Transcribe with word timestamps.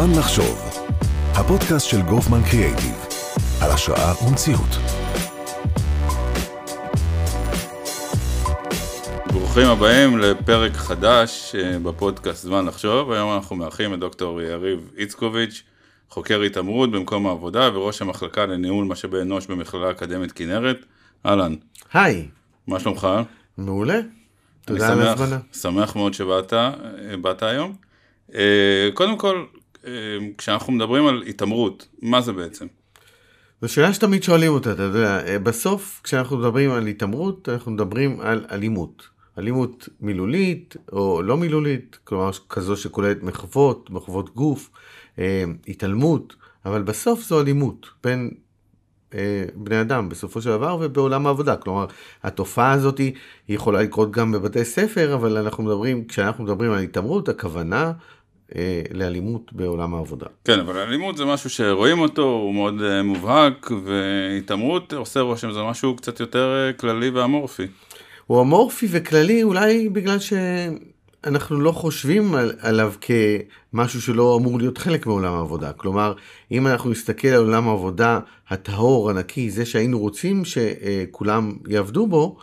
זמן 0.00 0.18
לחשוב, 0.18 0.58
הפודקאסט 1.34 1.86
של 1.86 2.02
גופמן 2.02 2.40
קריאייטיב, 2.50 2.94
על 3.62 3.70
השראה 3.70 4.12
ומציאות. 4.24 4.68
ברוכים 9.32 9.66
הבאים 9.66 10.18
לפרק 10.18 10.72
חדש 10.72 11.54
אה, 11.54 11.78
בפודקאסט 11.78 12.42
זמן 12.42 12.66
לחשוב, 12.66 13.12
היום 13.12 13.34
אנחנו 13.34 13.56
מארחים 13.56 13.94
את 13.94 13.98
דוקטור 13.98 14.42
יריב 14.42 14.90
איצקוביץ', 14.96 15.62
חוקר 16.10 16.42
התעמרות 16.42 16.90
במקום 16.90 17.26
העבודה 17.26 17.70
וראש 17.74 18.02
המחלקה 18.02 18.46
לניהול 18.46 18.84
משאבי 18.84 19.20
אנוש 19.20 19.46
במכללה 19.46 19.88
האקדמית 19.88 20.32
כנרת. 20.32 20.84
אהלן. 21.26 21.54
היי. 21.92 22.28
מה 22.66 22.80
שלומך? 22.80 23.08
מעולה. 23.58 24.00
תודה 24.64 24.92
על 24.92 25.02
ההזמנה. 25.02 25.38
שמח 25.52 25.96
מאוד 25.96 26.14
שבאת 26.14 26.52
אה, 26.52 26.70
באת 27.20 27.42
היום. 27.42 27.74
אה, 28.34 28.88
קודם 28.94 29.18
כל, 29.18 29.44
כשאנחנו 30.38 30.72
מדברים 30.72 31.06
על 31.06 31.22
התעמרות, 31.26 31.88
מה 32.02 32.20
זה 32.20 32.32
בעצם? 32.32 32.66
זו 33.62 33.68
שאלה 33.68 33.92
שתמיד 33.92 34.22
שואלים 34.22 34.52
אותה, 34.52 34.72
אתה 34.72 34.82
יודע, 34.82 35.38
בסוף 35.38 36.00
כשאנחנו 36.04 36.36
מדברים 36.36 36.70
על 36.70 36.86
התעמרות, 36.86 37.48
אנחנו 37.48 37.72
מדברים 37.72 38.20
על 38.20 38.44
אלימות. 38.50 39.08
אלימות 39.38 39.88
מילולית 40.00 40.76
או 40.92 41.22
לא 41.22 41.36
מילולית, 41.36 41.98
כלומר 42.04 42.30
כזו 42.48 42.76
שכוללת 42.76 43.22
מחוות, 43.22 43.90
מחוות 43.90 44.34
גוף, 44.34 44.70
התעלמות, 45.68 46.34
אבל 46.66 46.82
בסוף 46.82 47.22
זו 47.22 47.40
אלימות 47.40 47.86
בין 48.04 48.30
אה, 49.14 49.44
בני 49.54 49.80
אדם 49.80 50.08
בסופו 50.08 50.42
של 50.42 50.50
דבר 50.50 50.78
ובעולם 50.80 51.26
העבודה. 51.26 51.56
כלומר, 51.56 51.86
התופעה 52.22 52.72
הזאת 52.72 52.98
היא 52.98 53.12
יכולה 53.48 53.82
לקרות 53.82 54.10
גם 54.10 54.32
בבתי 54.32 54.64
ספר, 54.64 55.14
אבל 55.14 55.36
אנחנו 55.36 55.64
מדברים, 55.64 56.04
כשאנחנו 56.04 56.44
מדברים 56.44 56.72
על 56.72 56.78
התעמרות, 56.78 57.28
הכוונה 57.28 57.84
אה, 57.84 57.92
לאלימות 58.94 59.52
בעולם 59.52 59.94
העבודה. 59.94 60.26
כן, 60.44 60.60
אבל 60.60 60.76
אלימות 60.76 61.16
זה 61.16 61.24
משהו 61.24 61.50
שרואים 61.50 61.98
אותו, 61.98 62.22
הוא 62.22 62.54
מאוד 62.54 62.82
אה, 62.82 63.02
מובהק, 63.02 63.70
והתעמרות 63.84 64.92
עושה 64.92 65.20
רושם, 65.20 65.52
זה 65.52 65.62
משהו 65.62 65.96
קצת 65.96 66.20
יותר 66.20 66.66
אה, 66.68 66.72
כללי 66.72 67.10
ואמורפי. 67.10 67.66
הוא 68.26 68.42
אמורפי 68.42 68.86
וכללי 68.90 69.42
אולי 69.42 69.88
בגלל 69.88 70.18
ש... 70.18 70.32
אנחנו 71.24 71.60
לא 71.60 71.72
חושבים 71.72 72.34
על, 72.34 72.52
עליו 72.60 72.92
כמשהו 73.00 74.02
שלא 74.02 74.36
אמור 74.36 74.58
להיות 74.58 74.78
חלק 74.78 75.06
מעולם 75.06 75.34
העבודה. 75.34 75.72
כלומר, 75.72 76.14
אם 76.52 76.66
אנחנו 76.66 76.90
נסתכל 76.90 77.28
על 77.28 77.44
עולם 77.44 77.68
העבודה 77.68 78.20
הטהור, 78.48 79.10
הנקי, 79.10 79.50
זה 79.50 79.66
שהיינו 79.66 79.98
רוצים 79.98 80.42
שכולם 80.44 81.52
יעבדו 81.68 82.06
בו, 82.06 82.36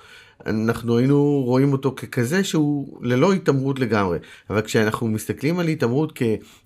אנחנו 0.45 0.97
היינו 0.97 1.41
רואים 1.45 1.71
אותו 1.71 1.95
ככזה 1.95 2.43
שהוא 2.43 2.99
ללא 3.01 3.33
התעמרות 3.33 3.79
לגמרי. 3.79 4.17
אבל 4.49 4.61
כשאנחנו 4.61 5.07
מסתכלים 5.07 5.59
על 5.59 5.67
התעמרות 5.67 6.19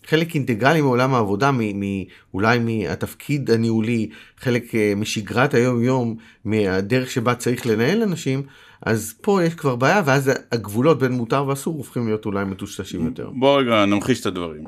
כחלק 0.04 0.36
אינטגרלי 0.36 0.82
מעולם 0.82 1.14
העבודה, 1.14 1.52
מ- 1.52 1.80
מ- 1.80 2.04
אולי 2.34 2.60
מהתפקיד 2.60 3.52
הניהולי, 3.52 4.10
חלק 4.38 4.76
אה, 4.76 4.94
משגרת 4.96 5.54
היום-יום, 5.54 6.16
מהדרך 6.46 7.12
שבה 7.12 7.36
צריך 7.36 7.66
לנהל 7.68 8.04
אנשים, 8.04 8.44
אז 8.82 9.14
פה 9.22 9.44
יש 9.44 9.54
כבר 9.54 9.76
בעיה, 9.76 10.02
ואז 10.06 10.32
הגבולות 10.52 11.00
בין 11.00 11.12
מותר 11.12 11.48
ואסור 11.48 11.78
הופכים 11.78 12.08
להיות 12.08 12.26
אולי 12.26 12.46
מטושטשים 12.46 13.06
יותר. 13.06 13.30
בוא 13.30 13.62
רגע 13.62 13.86
נמחיש 13.86 14.22
את 14.22 14.26
הדברים. 14.26 14.64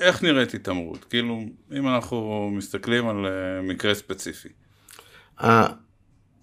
איך 0.00 0.22
נראית 0.22 0.54
התעמרות? 0.54 1.04
כאילו, 1.10 1.44
אם 1.78 1.88
אנחנו 1.88 2.50
מסתכלים 2.54 3.08
על 3.08 3.26
אה, 3.26 3.62
מקרה 3.62 3.94
ספציפי. 3.94 4.48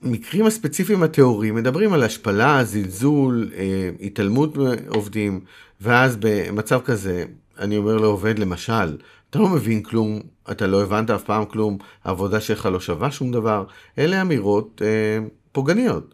המקרים 0.03 0.45
הספציפיים 0.45 1.03
הטהוריים 1.03 1.55
מדברים 1.55 1.93
על 1.93 2.03
השפלה, 2.03 2.63
זלזול, 2.63 3.51
אה, 3.55 3.89
התעלמות 4.01 4.57
מעובדים, 4.57 5.39
ואז 5.81 6.17
במצב 6.19 6.81
כזה, 6.81 7.25
אני 7.59 7.77
אומר 7.77 7.97
לעובד 7.97 8.39
למשל, 8.39 8.97
אתה 9.29 9.39
לא 9.39 9.47
מבין 9.47 9.83
כלום, 9.83 10.19
אתה 10.51 10.67
לא 10.67 10.83
הבנת 10.83 11.09
אף 11.09 11.23
פעם 11.23 11.45
כלום, 11.45 11.77
העבודה 12.03 12.41
שלך 12.41 12.65
לא 12.65 12.79
שווה 12.79 13.11
שום 13.11 13.31
דבר, 13.31 13.63
אלה 13.97 14.21
אמירות 14.21 14.81
אה, 14.85 15.27
פוגעניות. 15.51 16.13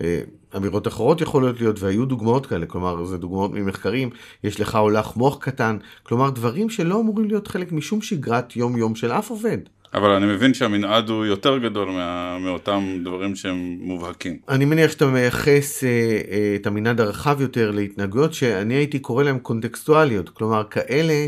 אה, 0.00 0.20
אמירות 0.56 0.88
אחרות 0.88 1.20
יכולות 1.20 1.60
להיות, 1.60 1.80
והיו 1.80 2.06
דוגמאות 2.06 2.46
כאלה, 2.46 2.66
כלומר, 2.66 3.04
זה 3.04 3.18
דוגמאות 3.18 3.50
ממחקרים, 3.52 4.10
יש 4.44 4.60
לך 4.60 4.74
הולך 4.76 5.16
מוח 5.16 5.38
קטן, 5.38 5.76
כלומר, 6.02 6.30
דברים 6.30 6.70
שלא 6.70 7.00
אמורים 7.00 7.28
להיות 7.28 7.48
חלק 7.48 7.72
משום 7.72 8.02
שגרת 8.02 8.56
יום-יום 8.56 8.94
של 8.94 9.12
אף 9.12 9.30
עובד. 9.30 9.58
אבל 9.94 10.10
אני 10.10 10.26
מבין 10.26 10.54
שהמנעד 10.54 11.08
הוא 11.08 11.24
יותר 11.24 11.58
גדול 11.58 11.88
מה, 11.88 12.38
מאותם 12.38 12.98
דברים 13.04 13.36
שהם 13.36 13.78
מובהקים. 13.80 14.38
אני 14.48 14.64
מניח 14.64 14.90
שאתה 14.90 15.06
מייחס 15.06 15.84
אה, 15.84 15.88
אה, 16.30 16.56
את 16.56 16.66
המנעד 16.66 17.00
הרחב 17.00 17.40
יותר 17.40 17.70
להתנהגויות 17.70 18.34
שאני 18.34 18.74
הייתי 18.74 18.98
קורא 18.98 19.24
להן 19.24 19.38
קונטקסטואליות, 19.38 20.28
כלומר 20.28 20.64
כאלה 20.70 21.26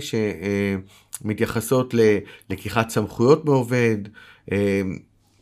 שמתייחסות 1.21 1.95
אה, 1.95 2.19
ללקיחת 2.51 2.91
סמכויות 2.91 3.45
מעובד, 3.45 3.99
אה, 4.53 4.83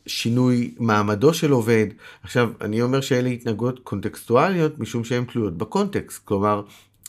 שינוי 0.06 0.74
מעמדו 0.78 1.34
של 1.34 1.50
עובד. 1.50 1.86
עכשיו, 2.22 2.50
אני 2.60 2.82
אומר 2.82 3.00
שאלה 3.00 3.28
התנהגויות 3.28 3.78
קונטקסטואליות 3.78 4.78
משום 4.78 5.04
שהן 5.04 5.24
תלויות 5.24 5.58
בקונטקסט. 5.58 6.24
כלומר, 6.24 6.62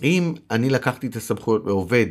אם 0.03 0.33
אני 0.51 0.69
לקחתי 0.69 1.07
את 1.07 1.15
הסמכויות 1.15 1.65
מעובד 1.65 2.05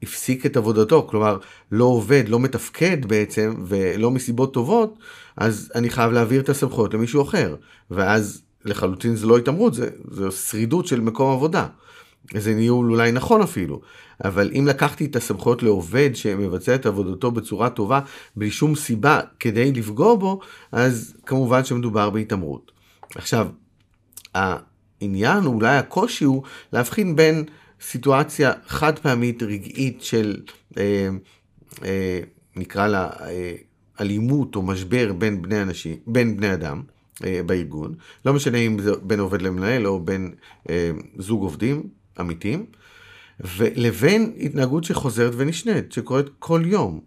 שהפסיק 0.00 0.46
את 0.46 0.56
עבודתו, 0.56 1.06
כלומר, 1.10 1.38
לא 1.72 1.84
עובד, 1.84 2.24
לא 2.28 2.40
מתפקד 2.40 3.06
בעצם, 3.06 3.54
ולא 3.66 4.10
מסיבות 4.10 4.54
טובות, 4.54 4.98
אז 5.36 5.72
אני 5.74 5.90
חייב 5.90 6.12
להעביר 6.12 6.40
את 6.40 6.48
הסמכויות 6.48 6.94
למישהו 6.94 7.22
אחר. 7.22 7.56
ואז 7.90 8.42
לחלוטין 8.64 9.16
זה 9.16 9.26
לא 9.26 9.38
התעמרות, 9.38 9.74
זה, 9.74 9.88
זה 10.10 10.30
שרידות 10.30 10.86
של 10.86 11.00
מקום 11.00 11.32
עבודה. 11.32 11.66
זה 12.34 12.54
ניהול 12.54 12.90
אולי 12.90 13.12
נכון 13.12 13.42
אפילו, 13.42 13.80
אבל 14.24 14.50
אם 14.58 14.66
לקחתי 14.66 15.04
את 15.04 15.16
הסמכויות 15.16 15.62
לעובד 15.62 16.10
שמבצע 16.14 16.74
את 16.74 16.86
עבודתו 16.86 17.30
בצורה 17.30 17.70
טובה, 17.70 18.00
בלי 18.36 18.50
שום 18.50 18.74
סיבה 18.74 19.20
כדי 19.40 19.72
לפגוע 19.72 20.14
בו, 20.14 20.40
אז 20.72 21.14
כמובן 21.26 21.64
שמדובר 21.64 22.10
בהתעמרות. 22.10 22.72
עכשיו, 23.14 23.48
העניין, 24.34 25.44
אולי 25.44 25.76
הקושי 25.76 26.24
הוא 26.24 26.42
להבחין 26.72 27.16
בין 27.16 27.44
סיטואציה 27.80 28.52
חד 28.66 28.98
פעמית 28.98 29.42
רגעית 29.42 30.02
של, 30.02 30.36
אה, 30.78 31.08
אה, 31.84 32.20
נקרא 32.56 32.86
לה, 32.86 33.10
אה, 33.20 33.54
אלימות 34.00 34.56
או 34.56 34.62
משבר 34.62 35.12
בין 35.12 35.42
בני, 35.42 35.62
אנשים, 35.62 35.96
בין 36.06 36.36
בני 36.36 36.54
אדם, 36.54 36.82
אה, 37.24 37.40
בארגון, 37.46 37.94
לא 38.24 38.32
משנה 38.32 38.58
אם 38.58 38.78
זה 38.78 38.92
בין 39.02 39.20
עובד 39.20 39.42
למנהל 39.42 39.86
או 39.86 40.00
בין 40.00 40.34
אה, 40.70 40.90
זוג 41.18 41.42
עובדים, 41.42 41.82
אמיתיים, 42.20 42.66
לבין 43.58 44.32
התנהגות 44.40 44.84
שחוזרת 44.84 45.32
ונשנית, 45.36 45.92
שקורית 45.92 46.26
כל 46.38 46.62
יום, 46.64 47.00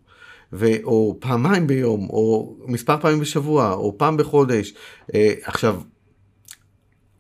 ו, 0.54 0.66
או 0.84 1.18
פעמיים 1.20 1.68
ביום, 1.68 2.10
או 2.10 2.56
מספר 2.68 2.98
פעמים 3.02 3.20
בשבוע, 3.20 3.74
או 3.74 3.98
פעם 3.98 4.18
בחודש. 4.18 4.74
אה, 5.16 5.34
עכשיו, 5.44 5.82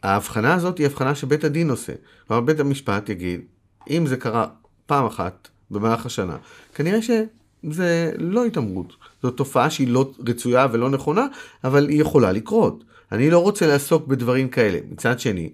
ההבחנה 0.03 0.53
הזאת 0.53 0.77
היא 0.77 0.85
הבחנה 0.85 1.15
שבית 1.15 1.43
הדין 1.43 1.69
עושה. 1.69 1.93
כלומר, 2.27 2.41
בית 2.41 2.59
המשפט 2.59 3.09
יגיד, 3.09 3.41
אם 3.89 4.07
זה 4.07 4.17
קרה 4.17 4.47
פעם 4.85 5.05
אחת 5.05 5.47
במהלך 5.71 6.05
השנה, 6.05 6.37
כנראה 6.75 6.99
שזה 7.01 8.11
לא 8.17 8.45
התעמרות. 8.45 8.93
זו 9.23 9.31
תופעה 9.31 9.69
שהיא 9.69 9.87
לא 9.87 10.11
רצויה 10.27 10.67
ולא 10.71 10.89
נכונה, 10.89 11.27
אבל 11.63 11.89
היא 11.89 12.01
יכולה 12.01 12.31
לקרות. 12.31 12.83
אני 13.11 13.29
לא 13.29 13.39
רוצה 13.39 13.67
לעסוק 13.67 14.07
בדברים 14.07 14.49
כאלה. 14.49 14.79
מצד 14.91 15.19
שני, 15.19 15.49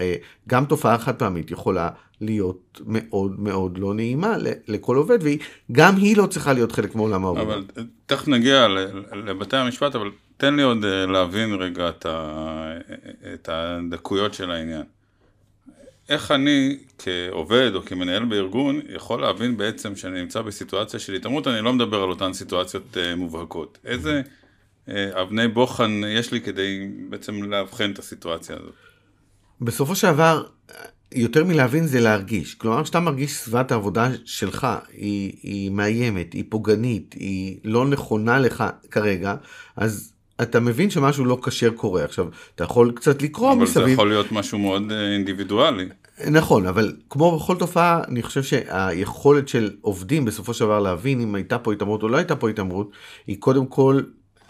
אה, 0.00 0.14
גם 0.48 0.64
תופעה 0.64 0.98
חד 0.98 1.16
פעמית 1.16 1.50
יכולה 1.50 1.88
להיות 2.20 2.80
מאוד 2.86 3.40
מאוד 3.40 3.78
לא 3.78 3.94
נעימה 3.94 4.36
לכל 4.68 4.96
עובד, 4.96 5.18
וגם 5.22 5.96
היא 5.96 6.16
לא 6.16 6.26
צריכה 6.26 6.52
להיות 6.52 6.72
חלק 6.72 6.94
מעולם 6.94 7.24
העבודה. 7.24 7.42
אבל 7.42 7.64
תכף 8.06 8.28
נגיע 8.28 8.66
לבתי 9.12 9.56
המשפט, 9.56 9.94
אבל 9.94 10.10
תן 10.40 10.54
לי 10.54 10.62
עוד 10.62 10.84
אה, 10.84 11.06
להבין 11.06 11.54
רגע 11.54 11.88
את, 11.88 12.06
ה, 12.06 12.72
את 13.34 13.48
הדקויות 13.52 14.34
של 14.34 14.50
העניין. 14.50 14.82
איך 16.08 16.30
אני 16.30 16.78
כעובד 16.98 17.70
או 17.74 17.82
כמנהל 17.82 18.24
בארגון 18.24 18.80
יכול 18.94 19.20
להבין 19.20 19.56
בעצם 19.56 19.96
שאני 19.96 20.20
נמצא 20.20 20.42
בסיטואציה 20.42 21.00
של 21.00 21.14
התעמרות, 21.14 21.46
אני 21.46 21.64
לא 21.64 21.72
מדבר 21.72 22.02
על 22.02 22.10
אותן 22.10 22.32
סיטואציות 22.32 22.96
אה, 22.96 23.16
מובהקות. 23.16 23.78
איזה 23.84 24.22
אבני 25.22 25.48
בוחן 25.48 26.00
יש 26.06 26.32
לי 26.32 26.40
כדי 26.40 26.88
בעצם 27.08 27.42
לאבחן 27.42 27.90
את 27.90 27.98
הסיטואציה 27.98 28.56
הזאת? 28.56 28.74
בסופו 29.60 29.96
של 29.96 30.12
דבר, 30.12 30.44
יותר 31.14 31.44
מלהבין 31.44 31.86
זה 31.86 32.00
להרגיש. 32.00 32.54
כלומר, 32.54 32.84
כשאתה 32.84 33.00
מרגיש 33.00 33.36
סביבת 33.36 33.72
העבודה 33.72 34.10
שלך 34.24 34.66
היא, 34.92 35.32
היא 35.42 35.70
מאיימת, 35.70 36.32
היא 36.32 36.44
פוגענית, 36.48 37.14
היא 37.18 37.58
לא 37.64 37.86
נכונה 37.86 38.38
לך 38.38 38.64
כרגע, 38.90 39.34
אז 39.76 40.12
אתה 40.42 40.60
מבין 40.60 40.90
שמשהו 40.90 41.24
לא 41.24 41.38
כשר 41.42 41.70
קורה. 41.70 42.04
עכשיו, 42.04 42.26
אתה 42.54 42.64
יכול 42.64 42.92
קצת 42.96 43.22
לקרוא 43.22 43.52
אבל 43.52 43.62
מסביב. 43.62 43.78
אבל 43.78 43.86
זה 43.86 43.92
יכול 43.92 44.08
להיות 44.08 44.32
משהו 44.32 44.58
מאוד 44.58 44.92
אה, 44.92 45.12
אינדיבידואלי. 45.12 45.88
נכון, 46.30 46.66
אבל 46.66 46.92
כמו 47.10 47.38
בכל 47.38 47.56
תופעה, 47.56 48.02
אני 48.08 48.22
חושב 48.22 48.42
שהיכולת 48.42 49.48
של 49.48 49.70
עובדים 49.80 50.24
בסופו 50.24 50.54
של 50.54 50.64
דבר 50.64 50.80
להבין 50.80 51.20
אם 51.20 51.34
הייתה 51.34 51.58
פה 51.58 51.72
התעמרות 51.72 52.02
או 52.02 52.08
לא 52.08 52.16
הייתה 52.16 52.36
פה 52.36 52.50
התעמרות, 52.50 52.90
היא 53.26 53.36
קודם 53.38 53.66
כל 53.66 54.00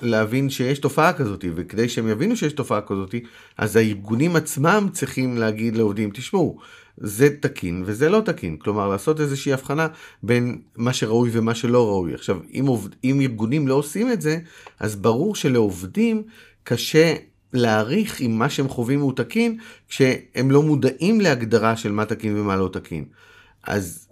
להבין 0.03 0.51
שיש 0.51 0.79
תופעה 0.79 1.13
כזאת, 1.13 1.45
וכדי 1.55 1.89
שהם 1.89 2.09
יבינו 2.09 2.37
שיש 2.37 2.53
תופעה 2.53 2.81
כזאת, 2.81 3.15
אז 3.59 3.77
הארגונים 3.77 4.37
עצמם 4.37 4.89
צריכים 4.93 5.39
להגיד 5.39 5.77
לעובדים, 5.77 6.11
תשמעו, 6.11 6.59
זה 6.97 7.29
תקין 7.41 7.83
וזה 7.87 8.09
לא 8.09 8.21
תקין. 8.25 8.57
כלומר, 8.57 8.89
לעשות 8.89 9.21
איזושהי 9.21 9.53
הבחנה 9.53 9.89
בין 10.23 10.61
מה 10.77 10.93
שראוי 10.93 11.31
ומה 11.33 11.55
שלא 11.55 11.89
ראוי. 11.89 12.15
עכשיו, 12.15 12.39
אם, 12.55 12.67
עובד, 12.67 12.91
אם 13.05 13.21
ארגונים 13.21 13.69
לא 13.69 13.75
עושים 13.75 14.13
את 14.13 14.23
זה, 14.23 14.39
אז 14.81 14.97
ברור 14.97 15.35
שלעובדים 15.35 16.23
קשה 16.65 17.15
להעריך 17.53 18.21
אם 18.21 18.39
מה 18.39 18.51
שהם 18.51 18.69
חווים 18.69 19.01
הוא 19.01 19.13
תקין, 19.17 19.59
כשהם 19.89 20.51
לא 20.51 20.63
מודעים 20.63 21.21
להגדרה 21.21 21.77
של 21.77 21.93
מה 21.93 22.05
תקין 22.05 22.39
ומה 22.39 22.57
לא 22.57 22.71
תקין. 22.73 23.05
אז, 23.63 24.09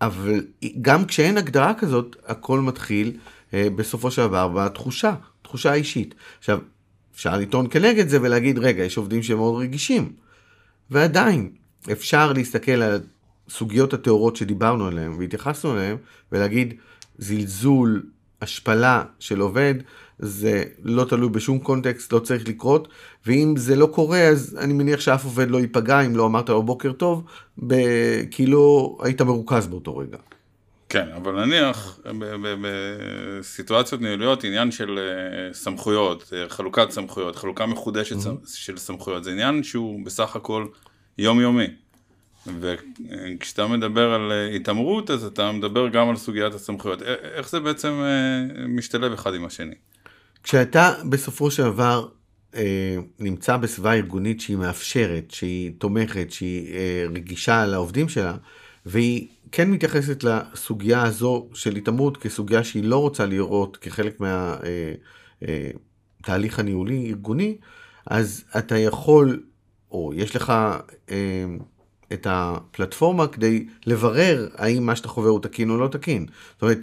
אבל 0.00 0.46
גם 0.80 1.04
כשאין 1.04 1.38
הגדרה 1.38 1.74
כזאת, 1.74 2.16
הכל 2.26 2.60
מתחיל 2.60 3.16
אה, 3.54 3.68
בסופו 3.76 4.10
של 4.10 4.22
דבר 4.22 4.48
בתחושה, 4.48 5.14
תחושה 5.42 5.74
אישית. 5.74 6.14
עכשיו, 6.38 6.58
אפשר 7.14 7.36
לטעון 7.36 7.66
כנגד 7.70 8.08
זה 8.08 8.22
ולהגיד, 8.22 8.58
רגע, 8.58 8.84
יש 8.84 8.96
עובדים 8.96 9.22
שהם 9.22 9.36
מאוד 9.36 9.62
רגישים. 9.62 10.12
ועדיין, 10.90 11.50
אפשר 11.92 12.32
להסתכל 12.32 12.82
על 12.82 13.00
סוגיות 13.48 13.94
הטהורות 13.94 14.36
שדיברנו 14.36 14.86
עליהן 14.86 15.12
והתייחסנו 15.18 15.74
אליהן, 15.74 15.96
ולהגיד, 16.32 16.74
זלזול, 17.18 18.02
השפלה 18.42 19.04
של 19.18 19.40
עובד, 19.40 19.74
זה 20.18 20.64
לא 20.82 21.04
תלוי 21.04 21.28
בשום 21.28 21.58
קונטקסט, 21.58 22.12
לא 22.12 22.18
צריך 22.18 22.48
לקרות, 22.48 22.88
ואם 23.26 23.54
זה 23.56 23.76
לא 23.76 23.86
קורה, 23.86 24.20
אז 24.20 24.58
אני 24.60 24.72
מניח 24.72 25.00
שאף 25.00 25.24
עובד 25.24 25.50
לא 25.50 25.58
ייפגע 25.58 26.00
אם 26.00 26.16
לא 26.16 26.26
אמרת 26.26 26.48
לו 26.48 26.62
בוקר 26.62 26.92
טוב, 26.92 27.24
כאילו 28.30 28.98
היית 29.02 29.22
מרוכז 29.22 29.66
באותו 29.66 29.96
רגע. 29.96 30.18
כן, 30.88 31.08
אבל 31.16 31.44
נניח 31.44 32.00
בסיטואציות 32.62 34.00
ניהוליות 34.00 34.44
עניין 34.44 34.70
של 34.70 34.98
אה, 34.98 35.54
סמכויות, 35.54 36.32
אה, 36.32 36.48
חלוקת 36.48 36.90
סמכויות, 36.90 37.36
חלוקה 37.36 37.66
מחודשת 37.66 38.16
mm-hmm. 38.16 38.46
של 38.46 38.76
סמכויות, 38.76 39.24
זה 39.24 39.30
עניין 39.30 39.62
שהוא 39.62 40.04
בסך 40.04 40.36
הכל 40.36 40.66
יומיומי. 41.18 41.66
וכשאתה 42.60 43.66
מדבר 43.66 44.12
על 44.12 44.32
אה, 44.32 44.56
התעמרות, 44.56 45.10
אז 45.10 45.24
אתה 45.24 45.52
מדבר 45.52 45.88
גם 45.88 46.08
על 46.08 46.16
סוגיית 46.16 46.54
הסמכויות. 46.54 47.02
איך 47.02 47.50
זה 47.50 47.60
בעצם 47.60 48.02
משתלב 48.68 49.12
אחד 49.12 49.34
עם 49.34 49.44
השני? 49.44 49.74
כשאתה 50.42 50.94
בסופו 51.10 51.50
של 51.50 51.62
דבר 51.62 52.08
אה, 52.54 52.96
נמצא 53.18 53.56
בסביבה 53.56 53.92
ארגונית 53.92 54.40
שהיא 54.40 54.56
מאפשרת, 54.56 55.30
שהיא 55.30 55.72
תומכת, 55.78 56.30
שהיא 56.30 56.74
אה, 56.74 57.04
רגישה 57.14 57.66
לעובדים 57.66 58.08
שלה, 58.08 58.36
והיא 58.86 59.28
כן 59.52 59.70
מתייחסת 59.70 60.24
לסוגיה 60.24 61.02
הזו 61.02 61.48
של 61.54 61.76
התעמרות 61.76 62.16
כסוגיה 62.16 62.64
שהיא 62.64 62.84
לא 62.84 62.96
רוצה 62.96 63.26
לראות 63.26 63.76
כחלק 63.76 64.20
מהתהליך 64.20 64.62
אה, 66.52 66.58
אה, 66.58 66.64
הניהולי 66.64 67.06
ארגוני, 67.08 67.56
אז 68.06 68.44
אתה 68.58 68.78
יכול, 68.78 69.42
או 69.92 70.10
יש 70.14 70.36
לך 70.36 70.52
אה, 71.10 71.44
את 72.12 72.26
הפלטפורמה 72.30 73.26
כדי 73.26 73.66
לברר 73.86 74.48
האם 74.56 74.86
מה 74.86 74.96
שאתה 74.96 75.08
חווה 75.08 75.30
הוא 75.30 75.40
תקין 75.40 75.70
או 75.70 75.76
לא 75.76 75.88
תקין. 75.88 76.26
זאת 76.52 76.62
אומרת, 76.62 76.78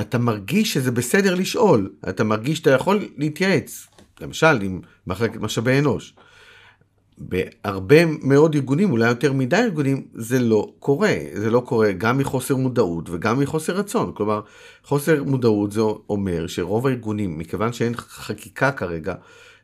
אתה 0.00 0.18
מרגיש 0.18 0.74
שזה 0.74 0.90
בסדר 0.90 1.34
לשאול, 1.34 1.90
אתה 2.08 2.24
מרגיש 2.24 2.58
שאתה 2.58 2.70
יכול 2.70 3.08
להתייעץ, 3.16 3.86
למשל 4.20 4.62
עם 4.62 4.80
מחלקת 5.06 5.36
משאבי 5.36 5.78
אנוש. 5.78 6.14
בהרבה 7.18 8.06
מאוד 8.06 8.54
ארגונים, 8.54 8.90
אולי 8.90 9.08
יותר 9.08 9.32
מדי 9.32 9.56
ארגונים, 9.56 10.06
זה 10.14 10.40
לא 10.40 10.72
קורה. 10.78 11.14
זה 11.34 11.50
לא 11.50 11.60
קורה 11.60 11.92
גם 11.92 12.18
מחוסר 12.18 12.56
מודעות 12.56 13.10
וגם 13.10 13.40
מחוסר 13.40 13.72
רצון. 13.72 14.12
כלומר, 14.14 14.40
חוסר 14.84 15.24
מודעות 15.24 15.72
זה 15.72 15.80
אומר 16.08 16.46
שרוב 16.46 16.86
הארגונים, 16.86 17.38
מכיוון 17.38 17.72
שאין 17.72 17.96
חקיקה 17.96 18.72
כרגע, 18.72 19.14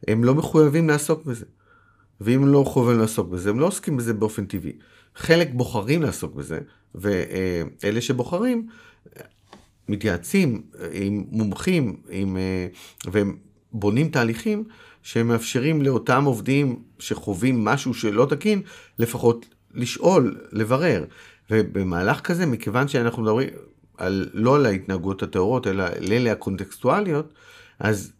הם 0.08 0.24
לא 0.24 0.34
מחויבים 0.34 0.88
לעסוק 0.88 1.24
בזה. 1.24 1.44
ואם 2.20 2.46
לא 2.46 2.62
מחויבים 2.62 3.00
לעסוק 3.00 3.28
בזה, 3.28 3.50
הם 3.50 3.60
לא 3.60 3.66
עוסקים 3.66 3.96
בזה 3.96 4.12
באופן 4.12 4.44
טבעי. 4.44 4.72
חלק 5.16 5.48
בוחרים 5.52 6.02
לעסוק 6.02 6.34
בזה, 6.34 6.58
ואלה 6.94 8.00
שבוחרים 8.00 8.66
מתייעצים 9.88 10.62
עם 10.92 11.24
מומחים, 11.28 11.96
עם, 12.10 12.36
והם 13.06 13.36
בונים 13.72 14.08
תהליכים 14.08 14.64
שמאפשרים 15.02 15.82
לאותם 15.82 16.24
עובדים 16.24 16.82
שחווים 16.98 17.64
משהו 17.64 17.94
שלא 17.94 18.26
תקין, 18.30 18.62
לפחות 18.98 19.46
לשאול, 19.74 20.40
לברר. 20.52 21.04
ובמהלך 21.50 22.20
כזה, 22.20 22.46
מכיוון 22.46 22.88
שאנחנו 22.88 23.22
מדברים 23.22 23.48
על, 23.98 24.30
לא 24.34 24.56
על 24.56 24.66
ההתנהגות 24.66 25.22
הטהורות, 25.22 25.66
אלא 25.66 25.84
לאלה 26.00 26.32
הקונטקסטואליות, 26.32 27.32
אז 27.78 28.12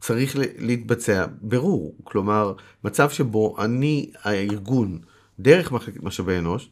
צריך 0.00 0.36
להתבצע 0.58 1.26
ברור. 1.40 1.94
כלומר, 2.04 2.52
מצב 2.84 3.10
שבו 3.10 3.56
אני, 3.58 4.10
הארגון, 4.22 4.98
דרך 5.40 5.72
מחלקת 5.72 6.02
משאבי 6.02 6.38
אנוש, 6.38 6.70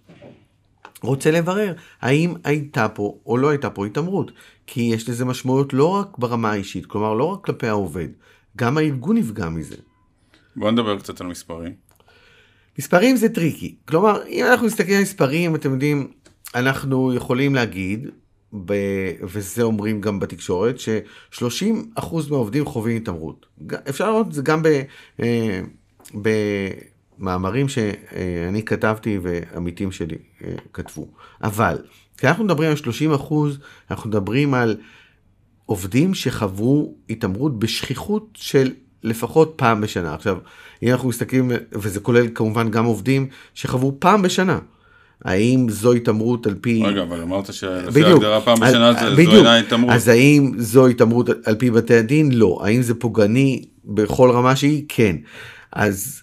רוצה 1.03 1.31
לברר 1.31 1.75
האם 2.01 2.35
הייתה 2.45 2.89
פה 2.89 3.19
או 3.27 3.37
לא 3.37 3.49
הייתה 3.49 3.71
פה 3.71 3.87
התעמרות. 3.87 4.31
כי 4.67 4.81
יש 4.81 5.09
לזה 5.09 5.25
משמעות 5.25 5.73
לא 5.73 5.87
רק 5.87 6.19
ברמה 6.19 6.51
האישית, 6.51 6.87
כלומר 6.87 7.15
לא 7.15 7.25
רק 7.25 7.45
כלפי 7.45 7.67
העובד, 7.67 8.09
גם 8.57 8.79
הארגון 8.79 9.17
נפגע 9.17 9.49
מזה. 9.49 9.77
בוא 10.57 10.71
נדבר 10.71 10.99
קצת 10.99 11.21
על 11.21 11.27
מספרים. 11.27 11.73
מספרים 12.79 13.17
זה 13.17 13.29
טריקי. 13.29 13.75
כלומר, 13.89 14.27
אם 14.27 14.45
אנחנו 14.51 14.67
מסתכלים 14.67 14.97
על 14.97 15.03
מספרים, 15.03 15.55
אתם 15.55 15.73
יודעים, 15.73 16.13
אנחנו 16.55 17.15
יכולים 17.15 17.55
להגיד, 17.55 18.09
ב... 18.65 18.75
וזה 19.23 19.63
אומרים 19.63 20.01
גם 20.01 20.21
בתקשורת, 20.21 20.81
ש-30% 20.81 22.05
מהעובדים 22.31 22.65
חווים 22.65 22.97
התעמרות. 22.97 23.47
אפשר 23.89 24.11
לראות 24.11 24.27
את 24.27 24.33
זה 24.33 24.43
גם 24.43 24.63
ב... 24.63 24.83
אה, 25.23 25.61
ב... 26.23 26.31
מאמרים 27.19 27.69
שאני 27.69 28.63
כתבתי 28.63 29.19
ועמיתים 29.23 29.93
שלי 29.93 30.17
אה, 30.45 30.55
כתבו. 30.73 31.09
אבל 31.43 31.79
כשאנחנו 32.17 32.45
מדברים 32.45 32.71
על 32.71 32.77
30 32.77 33.13
אחוז, 33.13 33.59
אנחנו 33.91 34.11
מדברים 34.11 34.55
על 34.55 34.77
עובדים 35.67 36.15
שחוו 36.15 36.95
התעמרות 37.11 37.59
בשכיחות 37.59 38.29
של 38.35 38.73
לפחות 39.03 39.53
פעם 39.57 39.81
בשנה. 39.81 40.15
עכשיו, 40.15 40.39
אם 40.83 40.89
אנחנו 40.89 41.09
מסתכלים, 41.09 41.51
וזה 41.73 42.01
כולל 42.01 42.29
כמובן 42.35 42.71
גם 42.71 42.85
עובדים 42.85 43.29
שחוו 43.55 43.97
פעם 43.99 44.23
בשנה. 44.23 44.59
האם 45.25 45.67
זו 45.69 45.93
התעמרות 45.93 46.47
על 46.47 46.55
פי... 46.61 46.83
רגע, 46.85 47.03
אבל 47.03 47.23
אמרת 47.23 47.53
שלפי 47.53 48.05
ההגדרה 48.05 48.41
פעם 48.41 48.61
בשנה 48.61 48.93
זה, 48.93 49.25
זו 49.25 49.37
אינה 49.37 49.57
התעמרות. 49.57 49.95
אז 49.95 50.09
האם 50.09 50.53
זו 50.57 50.87
התעמרות 50.87 51.29
על 51.45 51.55
פי 51.55 51.71
בתי 51.71 51.95
הדין? 51.95 52.33
לא. 52.33 52.61
האם 52.65 52.83
זה 52.83 52.95
פוגעני 52.95 53.65
בכל 53.85 54.31
רמה 54.31 54.57
שהיא? 54.57 54.85
כן. 54.89 55.17
אז 55.73 56.23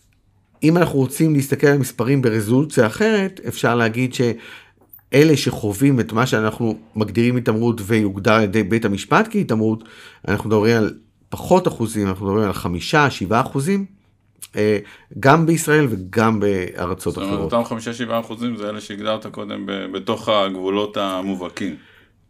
אם 0.63 0.77
אנחנו 0.77 0.99
רוצים 0.99 1.33
להסתכל 1.35 1.67
על 1.67 1.77
מספרים 1.77 2.21
ברזולוציה 2.21 2.87
אחרת, 2.87 3.39
אפשר 3.47 3.75
להגיד 3.75 4.13
שאלה 4.13 5.37
שחווים 5.37 5.99
את 5.99 6.13
מה 6.13 6.25
שאנחנו 6.25 6.77
מגדירים 6.95 7.37
התעמרות 7.37 7.81
ויוגדר 7.85 8.33
על 8.33 8.43
ידי 8.43 8.63
בית 8.63 8.85
המשפט 8.85 9.27
כהתעמרות, 9.31 9.83
אנחנו 10.27 10.49
מדברים 10.49 10.77
על 10.77 10.93
פחות 11.29 11.67
אחוזים, 11.67 12.07
אנחנו 12.07 12.25
מדברים 12.25 12.45
על 12.45 12.53
חמישה, 12.53 13.09
שבעה 13.09 13.41
אחוזים, 13.41 13.79
אה, 13.79 14.02
גם 15.19 15.45
בישראל 15.45 15.87
וגם 15.89 16.39
בארצות 16.39 17.13
אחרות. 17.17 17.29
זאת 17.29 17.39
אומרת, 17.39 17.53
אותם 17.53 17.65
חמישה, 17.69 17.93
שבעה 17.93 18.19
אחוזים 18.19 18.55
זה 18.57 18.69
אלה 18.69 18.81
שהגדרת 18.81 19.25
קודם 19.25 19.65
בתוך 19.91 20.29
הגבולות 20.29 20.97
המובהקים. 20.97 21.75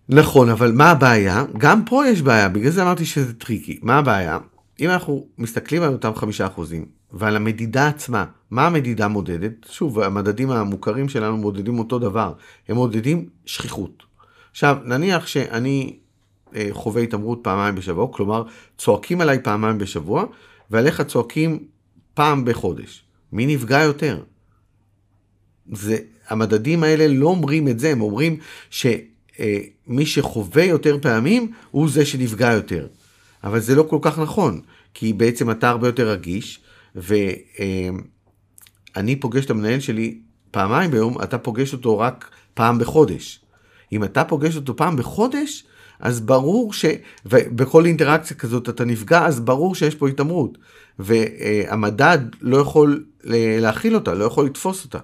נכון, 0.09 0.49
אבל 0.49 0.71
מה 0.71 0.91
הבעיה? 0.91 1.45
גם 1.57 1.85
פה 1.85 2.07
יש 2.07 2.21
בעיה, 2.21 2.49
בגלל 2.49 2.71
זה 2.71 2.83
אמרתי 2.83 3.05
שזה 3.05 3.33
טריקי. 3.33 3.79
מה 3.81 3.97
הבעיה? 3.97 4.39
אם 4.79 4.89
אנחנו 4.89 5.27
מסתכלים 5.37 5.81
על 5.81 5.93
אותם 5.93 6.15
חמישה 6.15 6.47
אחוזים, 6.47 6.85
ועל 7.11 7.35
המדידה 7.35 7.87
עצמה. 7.87 8.25
מה 8.51 8.67
המדידה 8.67 9.07
מודדת? 9.07 9.51
שוב, 9.69 9.99
המדדים 9.99 10.51
המוכרים 10.51 11.09
שלנו 11.09 11.37
מודדים 11.37 11.79
אותו 11.79 11.99
דבר, 11.99 12.33
הם 12.69 12.75
מודדים 12.75 13.25
שכיחות. 13.45 14.03
עכשיו, 14.51 14.77
נניח 14.85 15.27
שאני 15.27 15.97
אה, 16.55 16.67
חווה 16.71 17.01
התעמרות 17.01 17.39
פעמיים 17.41 17.75
בשבוע, 17.75 18.07
כלומר, 18.11 18.43
צועקים 18.77 19.21
עליי 19.21 19.39
פעמיים 19.43 19.77
בשבוע, 19.77 20.25
ועליך 20.71 21.01
צועקים 21.01 21.59
פעם 22.13 22.45
בחודש. 22.45 23.03
מי 23.31 23.45
נפגע 23.55 23.79
יותר? 23.79 24.23
זה, 25.71 25.97
המדדים 26.27 26.83
האלה 26.83 27.07
לא 27.07 27.27
אומרים 27.27 27.67
את 27.67 27.79
זה, 27.79 27.89
הם 27.89 28.01
אומרים 28.01 28.37
שמי 28.69 29.03
אה, 29.99 30.05
שחווה 30.05 30.63
יותר 30.63 30.97
פעמים 31.01 31.51
הוא 31.71 31.89
זה 31.89 32.05
שנפגע 32.05 32.51
יותר. 32.51 32.87
אבל 33.43 33.59
זה 33.59 33.75
לא 33.75 33.85
כל 33.89 33.99
כך 34.01 34.19
נכון, 34.19 34.61
כי 34.93 35.13
בעצם 35.13 35.51
אתה 35.51 35.69
הרבה 35.69 35.87
יותר 35.87 36.09
רגיש, 36.09 36.59
ואני 36.95 37.95
פוגש 39.19 39.45
את 39.45 39.49
המנהל 39.49 39.79
שלי 39.79 40.19
פעמיים 40.51 40.91
ביום, 40.91 41.21
אתה 41.23 41.37
פוגש 41.37 41.73
אותו 41.73 41.99
רק 41.99 42.29
פעם 42.53 42.79
בחודש. 42.79 43.39
אם 43.91 44.03
אתה 44.03 44.23
פוגש 44.23 44.55
אותו 44.55 44.75
פעם 44.75 44.95
בחודש, 44.95 45.63
אז 45.99 46.21
ברור 46.21 46.73
ש... 46.73 46.85
ובכל 47.25 47.85
אינטראקציה 47.85 48.37
כזאת 48.37 48.69
אתה 48.69 48.85
נפגע, 48.85 49.25
אז 49.25 49.39
ברור 49.39 49.75
שיש 49.75 49.95
פה 49.95 50.07
התעמרות. 50.07 50.57
והמדד 50.99 52.19
לא 52.41 52.57
יכול 52.57 53.05
להכיל 53.23 53.95
אותה, 53.95 54.13
לא 54.13 54.25
יכול 54.25 54.45
לתפוס 54.45 54.85
אותה. 54.85 54.99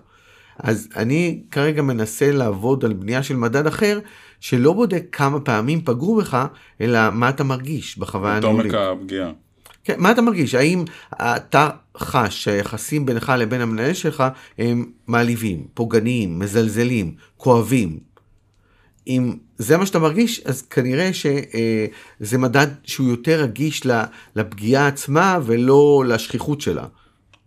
אז 0.60 0.90
אני 0.96 1.42
כרגע 1.52 1.82
מנסה 1.82 2.32
לעבוד 2.32 2.86
על 2.86 2.94
בנייה 2.94 3.24
של 3.24 3.36
מדד 3.36 3.68
אחר, 3.68 4.00
שלא 4.40 4.74
בודק 4.74 5.04
כמה 5.12 5.40
פעמים 5.40 5.82
פגעו 5.82 6.16
בך, 6.16 6.46
אלא 6.82 7.00
מה 7.12 7.30
אתה 7.30 7.44
מרגיש 7.44 7.98
בחוויה 7.98 8.38
הניהולית. 8.38 8.74
עומק 8.74 9.00
הפגיעה. 9.02 9.32
כן, 9.84 9.96
מה 9.98 10.12
אתה 10.12 10.22
מרגיש? 10.22 10.56
האם 10.56 10.84
אתה 11.14 11.70
חש 11.98 12.44
שהיחסים 12.44 13.06
בינך 13.06 13.34
לבין 13.38 13.62
המנהל 13.62 13.94
שלך 13.94 14.24
הם 14.58 14.86
מעליבים, 15.08 15.68
פוגעניים, 15.74 16.40
מזלזלים, 16.40 17.16
כואבים? 17.38 18.00
אם 19.10 19.34
זה 19.58 19.78
מה 19.78 19.86
שאתה 19.86 20.00
מרגיש, 20.00 20.42
אז 20.46 20.62
כנראה 20.62 21.10
שזה 21.14 22.38
מדד 22.38 22.68
שהוא 22.84 23.10
יותר 23.10 23.42
רגיש 23.42 23.82
לפגיעה 24.36 24.88
עצמה 24.88 25.40
ולא 25.46 26.04
לשכיחות 26.08 26.62
שלה. 26.62 26.86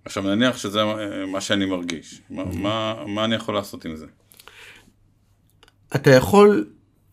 עכשיו 0.04 0.22
נניח 0.22 0.56
שזה 0.58 0.84
מה- 0.84 0.96
מה 1.26 1.40
שאני 1.40 1.64
מרגיש, 1.66 2.20
מה- 2.30 2.44
מה- 2.44 2.94
מה 3.06 3.24
אני 3.24 3.34
יכול 3.34 3.54
לעשות 3.54 3.84
עם 3.84 3.96
זה? 3.96 4.06
אתה 5.94 6.10
יכול 6.10 6.66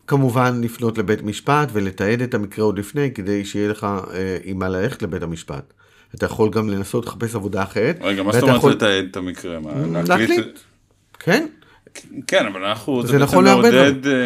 כמובן 0.07 0.61
לפנות 0.63 0.97
לבית 0.97 1.21
משפט 1.23 1.69
ולתעד 1.73 2.21
את 2.21 2.33
המקרה 2.33 2.65
עוד 2.65 2.79
לפני, 2.79 3.11
כדי 3.13 3.45
שיהיה 3.45 3.69
לך 3.69 3.83
אה, 4.13 4.37
עם 4.43 4.59
מה 4.59 4.69
ללכת 4.69 5.01
לבית 5.01 5.23
המשפט. 5.23 5.73
אתה 6.15 6.25
יכול 6.25 6.49
גם 6.49 6.69
לנסות 6.69 7.05
לחפש 7.05 7.35
עבודה 7.35 7.63
אחרת. 7.63 7.97
רגע, 8.01 8.23
מה 8.23 8.31
זאת 8.33 8.43
אומרת 8.43 8.57
יכול- 8.57 8.71
לתעד 8.71 9.05
את 9.11 9.17
המקרה? 9.17 9.59
מה, 9.59 9.71
להקליט. 10.07 10.59
כן, 11.19 11.47
כן, 12.27 12.45
אבל 12.45 12.63
אנחנו, 12.63 13.01
זה 13.01 13.07
זה 13.07 13.17
נכון 13.17 13.43
להרבה 13.45 13.71
מעודד, 13.71 14.07
אה, 14.07 14.11
אה, 14.13 14.19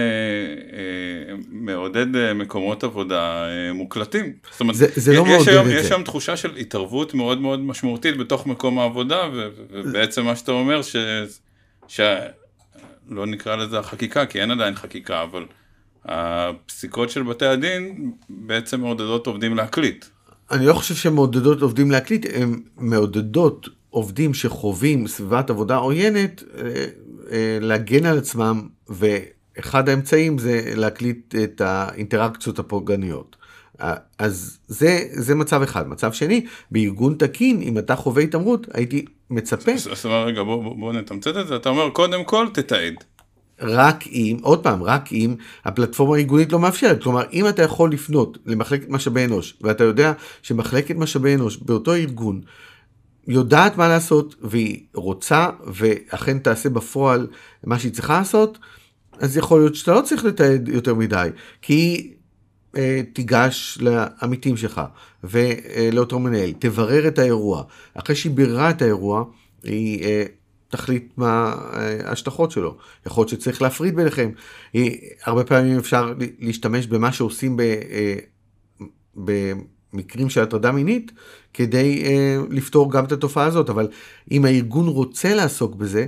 מעודד 1.51 2.15
אה, 2.15 2.33
מקומות 2.33 2.83
עבודה 2.83 3.45
אה, 3.47 3.73
מוקלטים. 3.73 4.33
זאת 4.51 4.59
אומרת, 4.61 4.75
זה- 4.75 4.87
זה 4.95 5.13
לא 5.13 5.21
יש 5.21 5.27
מעודד 5.29 5.49
היום, 5.49 5.67
את 5.67 5.71
יש 5.71 5.81
זה. 5.85 5.93
היום 5.93 6.03
תחושה 6.03 6.37
של 6.37 6.55
התערבות 6.55 7.13
מאוד 7.13 7.41
מאוד 7.41 7.59
משמעותית 7.59 8.17
בתוך 8.17 8.47
מקום 8.47 8.79
העבודה, 8.79 9.19
ו- 9.33 9.47
ובעצם 9.71 10.25
מה 10.25 10.35
שאתה 10.35 10.51
אומר, 10.51 10.81
ש... 10.81 10.95
ש... 11.87 11.99
לא 13.09 13.25
נקרא 13.25 13.55
לזה 13.55 13.79
החקיקה, 13.79 14.25
כי 14.25 14.41
אין 14.41 14.51
עדיין 14.51 14.75
חקיקה, 14.75 15.23
אבל 15.23 15.45
הפסיקות 16.05 17.09
של 17.09 17.23
בתי 17.23 17.45
הדין 17.45 18.11
בעצם 18.29 18.81
מעודדות 18.81 19.27
עובדים 19.27 19.55
להקליט. 19.57 20.05
אני 20.51 20.65
לא 20.65 20.73
חושב 20.73 20.95
שהן 20.95 21.13
מעודדות 21.13 21.61
עובדים 21.61 21.91
להקליט, 21.91 22.25
הן 22.35 22.59
מעודדות 22.77 23.69
עובדים 23.89 24.33
שחווים 24.33 25.07
סביבת 25.07 25.49
עבודה 25.49 25.75
עוינת 25.75 26.43
להגן 27.61 28.05
על 28.05 28.17
עצמם, 28.17 28.67
ואחד 28.89 29.89
האמצעים 29.89 30.37
זה 30.37 30.61
להקליט 30.75 31.35
את 31.43 31.61
האינטראקציות 31.61 32.59
הפוגעניות. 32.59 33.35
אה, 33.81 33.93
אז 34.19 34.59
זה, 34.67 34.99
זה 35.11 35.35
מצב 35.35 35.61
אחד. 35.61 35.87
מצב 35.87 36.13
שני, 36.13 36.45
בארגון 36.71 37.15
תקין, 37.19 37.61
אם 37.61 37.77
אתה 37.77 37.95
חווה 37.95 38.23
התעמרות, 38.23 38.67
הייתי 38.73 39.05
מצפה 39.29 39.71
אומר, 40.05 40.25
רגע, 40.25 40.43
בוא, 40.43 40.63
בוא, 40.63 40.75
בוא 40.75 40.93
נתמצת 40.93 41.37
את 41.37 41.47
זה, 41.47 41.55
אתה 41.55 41.69
אומר, 41.69 41.89
קודם 41.89 42.23
כל 42.23 42.47
תתעד. 42.53 42.93
רק 43.61 44.07
אם, 44.07 44.37
עוד 44.41 44.63
פעם, 44.63 44.83
רק 44.83 45.13
אם 45.13 45.35
הפלטפורמה 45.65 46.15
הארגונית 46.15 46.51
לא 46.51 46.59
מאפשרת. 46.59 47.03
כלומר, 47.03 47.23
אם 47.33 47.47
אתה 47.47 47.61
יכול 47.61 47.91
לפנות 47.91 48.37
למחלקת 48.45 48.89
משאבי 48.89 49.25
אנוש, 49.25 49.57
ואתה 49.61 49.83
יודע 49.83 50.13
שמחלקת 50.41 50.95
משאבי 50.95 51.35
אנוש 51.35 51.57
באותו 51.57 51.93
ארגון 51.93 52.41
יודעת 53.27 53.77
מה 53.77 53.87
לעשות, 53.87 54.35
והיא 54.41 54.83
רוצה, 54.93 55.49
ואכן 55.67 56.39
תעשה 56.39 56.69
בפועל 56.69 57.27
מה 57.63 57.79
שהיא 57.79 57.93
צריכה 57.93 58.17
לעשות, 58.17 58.57
אז 59.19 59.37
יכול 59.37 59.59
להיות 59.59 59.75
שאתה 59.75 59.93
לא 59.93 60.01
צריך 60.01 60.25
לתעד 60.25 60.67
יותר 60.67 60.93
מדי, 60.93 61.29
כי 61.61 61.73
היא 61.73 62.13
אה, 62.77 63.01
תיגש 63.13 63.77
לעמיתים 63.81 64.57
שלך 64.57 64.81
ולאותו 65.23 66.19
מנהל, 66.19 66.51
תברר 66.59 67.07
את 67.07 67.19
האירוע. 67.19 67.63
אחרי 67.93 68.15
שהיא 68.15 68.31
ביררה 68.31 68.69
את 68.69 68.81
האירוע, 68.81 69.23
היא 69.63 70.03
אה, 70.03 70.23
תחליט 70.69 71.13
מה 71.17 71.55
אה, 71.73 72.09
ההשלכות 72.09 72.51
שלו. 72.51 72.77
יכול 73.05 73.21
להיות 73.21 73.29
שצריך 73.29 73.61
להפריד 73.61 73.95
ביניכם. 73.95 74.31
היא, 74.73 74.97
הרבה 75.23 75.43
פעמים 75.43 75.77
אפשר 75.77 76.13
להשתמש 76.39 76.87
במה 76.87 77.11
שעושים 77.11 77.57
ב, 77.57 77.61
אה, 77.61 79.53
במקרים 79.93 80.29
של 80.29 80.41
הטרדה 80.41 80.71
מינית, 80.71 81.11
כדי 81.53 82.03
אה, 82.05 82.37
לפתור 82.49 82.91
גם 82.91 83.05
את 83.05 83.11
התופעה 83.11 83.45
הזאת, 83.45 83.69
אבל 83.69 83.87
אם 84.31 84.45
הארגון 84.45 84.87
רוצה 84.87 85.35
לעסוק 85.35 85.75
בזה, 85.75 86.05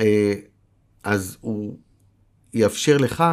אה, 0.00 0.34
אז 1.04 1.36
הוא 1.40 1.76
יאפשר 2.54 2.96
לך 2.96 3.24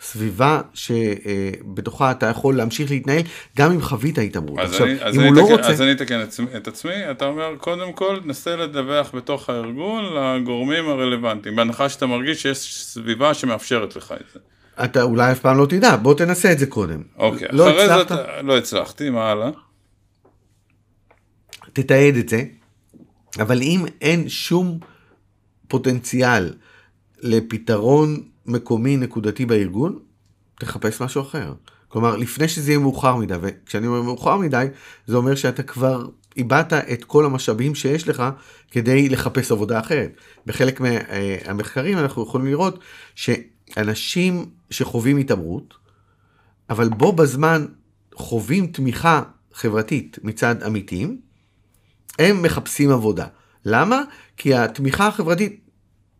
סביבה 0.00 0.60
שבתוכה 0.74 2.10
אתה 2.10 2.26
יכול 2.26 2.56
להמשיך 2.56 2.90
להתנהל 2.90 3.22
גם 3.56 3.72
אם 3.72 3.82
חווית 3.82 4.18
התעמרות. 4.18 4.58
אז 4.58 4.70
עכשיו, 4.70 4.86
אני, 4.86 5.02
אז 5.02 5.14
אם 5.14 5.20
אני 5.20 5.28
הוא 5.28 5.36
לא 5.36 5.42
רוצה... 5.42 5.68
אז 5.68 5.82
אני 5.82 5.92
אתקן 5.92 6.22
את, 6.22 6.40
את 6.56 6.68
עצמי, 6.68 7.10
אתה 7.10 7.24
אומר, 7.24 7.54
קודם 7.56 7.92
כל, 7.92 8.18
נסה 8.24 8.56
לדווח 8.56 9.14
בתוך 9.14 9.50
הארגון 9.50 10.04
לגורמים 10.04 10.88
הרלוונטיים, 10.88 11.56
בהנחה 11.56 11.88
שאתה 11.88 12.06
מרגיש 12.06 12.42
שיש 12.42 12.84
סביבה 12.84 13.34
שמאפשרת 13.34 13.96
לך 13.96 14.14
את 14.20 14.32
זה. 14.32 14.40
אתה 14.84 15.02
אולי 15.02 15.32
אף 15.32 15.40
פעם 15.40 15.58
לא 15.58 15.66
תדע, 15.66 15.96
בוא 15.96 16.14
תנסה 16.14 16.52
את 16.52 16.58
זה 16.58 16.66
קודם. 16.66 17.02
אוקיי, 17.16 17.48
לא 17.52 17.70
אחרי 17.70 17.86
זה 17.86 17.94
הצלחת, 17.94 18.12
אתה, 18.12 18.42
לא 18.42 18.58
הצלחתי, 18.58 19.10
מה 19.10 19.30
הלאה? 19.30 19.50
תתעד 21.72 22.16
את 22.16 22.28
זה, 22.28 22.42
אבל 23.40 23.62
אם 23.62 23.84
אין 24.00 24.28
שום 24.28 24.78
פוטנציאל 25.68 26.54
לפתרון 27.20 28.22
מקומי 28.46 28.96
נקודתי 28.96 29.46
בארגון, 29.46 29.98
תחפש 30.60 31.02
משהו 31.02 31.22
אחר. 31.22 31.52
כלומר, 31.88 32.16
לפני 32.16 32.48
שזה 32.48 32.70
יהיה 32.70 32.78
מאוחר 32.78 33.16
מדי, 33.16 33.34
וכשאני 33.40 33.86
אומר 33.86 34.02
מאוחר 34.02 34.36
מדי, 34.36 34.66
זה 35.06 35.16
אומר 35.16 35.34
שאתה 35.34 35.62
כבר 35.62 36.06
איבדת 36.36 36.72
את 36.72 37.04
כל 37.04 37.24
המשאבים 37.24 37.74
שיש 37.74 38.08
לך 38.08 38.22
כדי 38.70 39.08
לחפש 39.08 39.52
עבודה 39.52 39.80
אחרת. 39.80 40.12
בחלק 40.46 40.80
מהמחקרים 40.80 41.98
אנחנו 41.98 42.22
יכולים 42.22 42.46
לראות 42.46 42.78
שאנשים 43.14 44.46
שחווים 44.70 45.16
התעמרות, 45.16 45.74
אבל 46.70 46.88
בו 46.88 47.12
בזמן 47.12 47.66
חווים 48.14 48.66
תמיכה 48.66 49.22
חברתית 49.52 50.18
מצד 50.22 50.62
עמיתים, 50.62 51.20
הם 52.18 52.42
מחפשים 52.42 52.90
עבודה. 52.90 53.26
למה? 53.64 54.02
כי 54.36 54.54
התמיכה 54.54 55.06
החברתית 55.06 55.60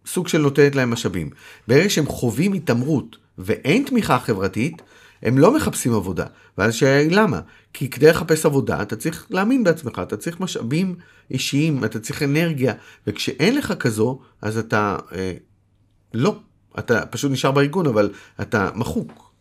סוג 0.07 0.29
של 0.29 0.39
נותנת 0.39 0.75
להם 0.75 0.91
משאבים. 0.91 1.31
ברגע 1.69 1.91
שהם 1.91 2.07
חווים 2.07 2.53
התעמרות 2.53 3.17
ואין 3.39 3.85
תמיכה 3.85 4.19
חברתית, 4.19 4.83
הם 5.23 5.39
לא 5.39 5.55
מחפשים 5.57 5.95
עבודה. 5.95 6.27
ואז 6.59 6.75
השאלה 6.75 6.97
היא 6.97 7.11
למה? 7.11 7.41
כי 7.73 7.91
כדי 7.91 8.07
לחפש 8.07 8.47
עבודה 8.47 8.83
אתה 8.83 8.97
צריך 8.97 9.27
להאמין 9.31 9.65
בעצמך, 9.65 10.01
אתה 10.03 10.17
צריך 10.17 10.41
משאבים 10.41 10.97
אישיים, 11.31 11.85
אתה 11.85 12.01
צריך 12.01 12.23
אנרגיה, 12.23 12.75
וכשאין 13.07 13.57
לך 13.57 13.73
כזו, 13.73 14.21
אז 14.43 14.59
אתה 14.59 14.97
אה, 15.13 15.33
לא. 16.15 16.39
אתה 16.79 17.07
פשוט 17.07 17.33
נשאר 17.33 17.51
בארגון, 17.51 17.87
אבל 17.87 18.11
אתה 18.41 18.69
מחוק. 18.75 19.33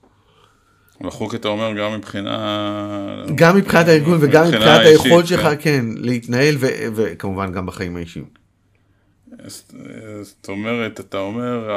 לחוק 1.01 1.35
אתה 1.35 1.47
אומר 1.47 1.73
גם 1.73 1.93
מבחינה... 1.93 3.23
גם 3.35 3.57
מבחינת 3.57 3.87
הארגון 3.87 4.17
וגם 4.21 4.47
מבחינת 4.47 4.81
היכולת 4.85 5.27
שלך, 5.27 5.43
כן. 5.43 5.55
כן, 5.59 5.85
להתנהל, 5.97 6.55
ו- 6.59 6.87
וכמובן 6.95 7.51
גם 7.51 7.65
בחיים 7.65 7.95
האישיים. 7.95 8.25
זאת 10.21 10.49
אומרת, 10.49 10.99
אתה 10.99 11.17
אומר, 11.17 11.69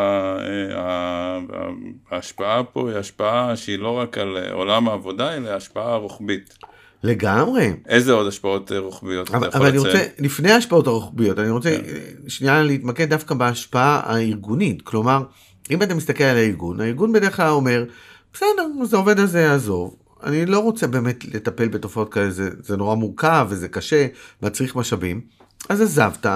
ההשפעה 2.11 2.65
פה 2.65 2.91
היא 2.91 2.99
השפעה 2.99 3.57
שהיא 3.57 3.79
לא 3.79 3.99
רק 3.99 4.19
על 4.19 4.37
עולם 4.53 4.89
העבודה, 4.89 5.37
אלא 5.37 5.51
השפעה 5.51 5.97
רוחבית. 5.97 6.59
לגמרי. 7.03 7.73
איזה 7.89 8.13
עוד 8.13 8.27
השפעות 8.27 8.73
רוחביות 8.73 9.29
אתה 9.29 9.37
אבל, 9.37 9.49
יכול 9.49 9.61
אבל 9.61 9.69
אני 9.69 9.79
לציין? 9.79 9.97
רוצה, 9.97 10.09
לפני 10.19 10.51
ההשפעות 10.53 10.87
הרוחביות, 10.87 11.39
אני 11.39 11.51
רוצה 11.51 11.77
כן. 11.77 12.29
שנייה 12.29 12.63
להתמקד 12.63 13.11
דווקא 13.11 13.35
בהשפעה 13.35 14.01
הארגונית. 14.05 14.83
כלומר, 14.83 15.23
אם 15.71 15.83
אתה 15.83 15.95
מסתכל 15.95 16.25
על 16.25 16.37
הארגון, 16.37 16.81
הארגון 16.81 17.13
בדרך 17.13 17.37
כלל 17.37 17.49
אומר, 17.49 17.85
בסדר, 18.33 18.67
אז 18.83 18.95
העובד 18.95 19.19
הזה 19.19 19.41
יעזוב. 19.41 19.97
אני 20.23 20.47
לא 20.47 20.59
רוצה 20.59 20.87
באמת 20.87 21.25
לטפל 21.25 21.69
בתופעות 21.69 22.13
כאלה, 22.13 22.31
זה, 22.31 22.51
זה 22.63 22.77
נורא 22.77 22.95
מורכב 22.95 23.47
וזה 23.51 23.69
קשה, 23.69 24.07
מצריך 24.43 24.77
משאבים. 24.77 25.21
אז 25.69 25.81
עזבת, 25.81 26.27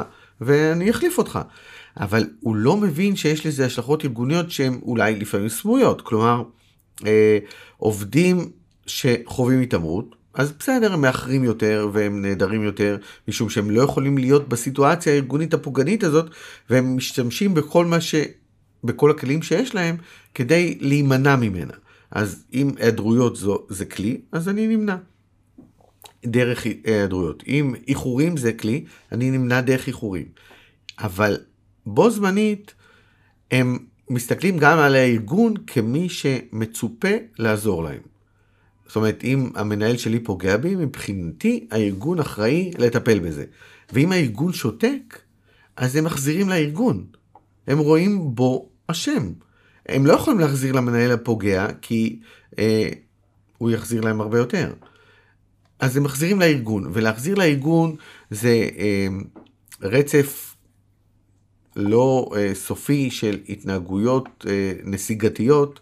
ואני 0.41 0.91
אחליף 0.91 1.19
אותך. 1.19 1.39
אבל 2.01 2.27
הוא 2.41 2.57
לא 2.57 2.77
מבין 2.77 3.17
שיש 3.17 3.47
לזה 3.47 3.67
השלכות 3.67 4.05
ארגוניות 4.05 4.51
שהן 4.51 4.81
אולי 4.83 5.15
לפעמים 5.15 5.49
סמויות. 5.49 6.01
כלומר, 6.01 6.43
אה, 7.07 7.39
עובדים 7.77 8.51
שחווים 8.87 9.61
התעמרות, 9.61 10.17
אז 10.35 10.53
בסדר, 10.59 10.93
הם 10.93 11.01
מאחרים 11.01 11.45
יותר 11.45 11.89
והם 11.93 12.23
נהדרים 12.23 12.63
יותר, 12.63 12.97
משום 13.29 13.51
שהם 13.51 13.71
לא 13.71 13.83
יכולים 13.83 14.19
להיות 14.19 14.49
בסיטואציה 14.49 15.13
הארגונית 15.13 15.55
הפוגענית 15.55 16.05
הזאת, 16.05 16.31
והם 16.71 16.97
משתמשים 16.97 17.55
בכל 17.55 17.85
מה 17.85 18.01
ש... 18.01 18.15
בכל 18.85 19.11
הכלים 19.11 19.43
שיש 19.43 19.75
להם 19.75 19.97
כדי 20.35 20.79
להימנע 20.81 21.37
ממנה. 21.37 21.75
אז 22.11 22.45
אם 22.53 22.71
היעדרויות 22.79 23.37
זו, 23.37 23.67
זה 23.69 23.85
כלי, 23.85 24.21
אז 24.33 24.49
אני 24.49 24.67
נמנע. 24.67 24.97
דרך 26.27 26.67
היעדרויות. 26.85 27.43
אם 27.47 27.75
איחורים 27.89 28.37
זה 28.37 28.53
כלי, 28.53 28.85
אני 29.13 29.31
נמנע 29.31 29.61
דרך 29.61 29.87
איחורים. 29.87 30.27
אבל 30.99 31.39
בו 31.87 32.11
זמנית, 32.11 32.75
הם 33.51 33.79
מסתכלים 34.11 34.59
גם 34.59 34.79
על 34.79 34.95
הארגון 34.95 35.55
כמי 35.67 36.09
שמצופה 36.09 37.09
לעזור 37.39 37.85
להם. 37.85 38.01
זאת 38.87 38.97
אומרת, 38.97 39.25
אם 39.25 39.51
המנהל 39.55 39.97
שלי 39.97 40.21
פוגע 40.21 40.57
בי, 40.57 40.77
מבחינתי 40.77 41.67
הארגון 41.71 42.19
אחראי 42.19 42.71
לטפל 42.79 43.19
בזה. 43.19 43.45
ואם 43.93 44.13
הארגון 44.13 44.53
שותק, 44.53 45.19
אז 45.77 45.97
הם 45.97 46.05
מחזירים 46.05 46.49
לארגון. 46.49 47.05
הם 47.67 47.79
רואים 47.79 48.35
בו 48.35 48.69
אשם. 48.87 49.33
הם 49.87 50.07
לא 50.07 50.13
יכולים 50.13 50.41
להחזיר 50.41 50.73
למנהל 50.73 51.13
הפוגע, 51.13 51.67
כי 51.83 52.21
אה, 52.59 52.89
הוא 53.59 53.71
יחזיר 53.71 54.01
להם 54.01 54.21
הרבה 54.21 54.39
יותר. 54.39 54.73
אז 55.79 55.97
הם 55.97 56.03
מחזירים 56.03 56.41
לארגון, 56.41 56.91
ולהחזיר 56.93 57.35
לארגון 57.35 57.97
זה 58.31 58.69
אה, 58.79 59.07
רצף 59.83 60.55
לא 61.77 62.31
אה, 62.37 62.55
סופי 62.55 63.11
של 63.11 63.39
התנהגויות 63.49 64.47
אה, 64.49 64.73
נסיגתיות 64.85 65.81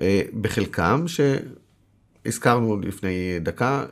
אה, 0.00 0.22
בחלקם, 0.40 1.04
שהזכרנו 1.06 2.80
לפני 2.80 3.40
דקה, 3.40 3.86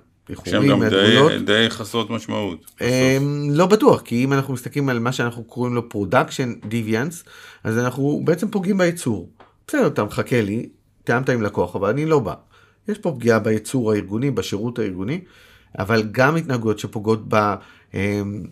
שהן 0.44 0.68
גם 0.68 0.84
די, 0.84 1.38
די 1.44 1.66
חסרות 1.68 2.10
משמעות. 2.10 2.70
אה, 2.80 3.18
לא 3.50 3.66
בטוח, 3.66 4.00
כי 4.00 4.24
אם 4.24 4.32
אנחנו 4.32 4.54
מסתכלים 4.54 4.88
על 4.88 4.98
מה 4.98 5.12
שאנחנו 5.12 5.44
קוראים 5.44 5.74
לו 5.74 5.88
production 5.94 6.64
deviance, 6.64 7.28
אז 7.64 7.78
אנחנו 7.78 8.20
בעצם 8.24 8.48
פוגעים 8.50 8.78
בייצור. 8.78 9.30
בסדר, 9.66 9.86
אתה 9.86 10.04
מחכה 10.04 10.42
לי, 10.42 10.68
תיאמת 11.04 11.28
עם 11.28 11.42
לקוח, 11.42 11.76
אבל 11.76 11.88
אני 11.88 12.06
לא 12.06 12.18
בא. 12.18 12.34
יש 12.88 12.98
פה 12.98 13.12
פגיעה 13.18 13.38
בייצור 13.38 13.92
הארגוני, 13.92 14.30
בשירות 14.30 14.78
הארגוני, 14.78 15.20
אבל 15.78 16.02
גם 16.12 16.36
התנהגויות 16.36 16.78
שפוגעות 16.78 17.22
ב, 17.28 17.54
אמ, 17.94 18.44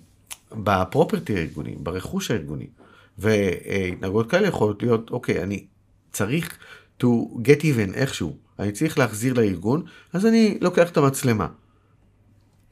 בפרופרטי 0.53 1.37
הארגוני, 1.37 1.75
ברכוש 1.79 2.31
הארגוני. 2.31 2.67
והתנהגויות 3.19 4.31
כאלה 4.31 4.49
יכולות 4.49 4.83
להיות, 4.83 5.11
אוקיי, 5.11 5.43
אני 5.43 5.65
צריך 6.13 6.59
to 7.03 7.07
get 7.37 7.61
even 7.61 7.95
איכשהו, 7.95 8.37
אני 8.59 8.73
צריך 8.73 8.99
להחזיר 8.99 9.35
לארגון, 9.35 9.83
אז 10.13 10.27
אני 10.27 10.59
לוקח 10.61 10.91
את 10.91 10.97
המצלמה. 10.97 11.49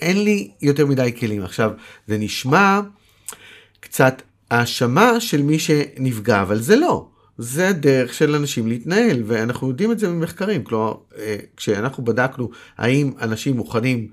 אין 0.03 0.25
לי 0.25 0.51
יותר 0.63 0.87
מדי 0.87 1.13
כלים. 1.19 1.43
עכשיו, 1.43 1.71
זה 2.07 2.19
נשמע 2.19 2.81
קצת 3.81 4.23
האשמה 4.51 5.21
של 5.21 5.43
מי 5.43 5.59
שנפגע, 5.59 6.43
אבל 6.43 6.59
זה 6.59 6.77
לא. 6.77 7.09
זה 7.39 7.69
הדרך 7.69 8.15
של 8.15 8.35
אנשים 8.35 8.67
להתנהל, 8.67 9.23
ואנחנו 9.27 9.69
יודעים 9.69 9.93
את 9.93 9.99
זה 9.99 10.09
ממחקרים. 10.09 10.65
כלומר, 10.65 10.95
אה, 11.19 11.37
כשאנחנו 11.57 12.05
בדקנו 12.05 12.51
האם 12.79 13.13
אנשים 13.21 13.57
מוכנים 13.57 14.09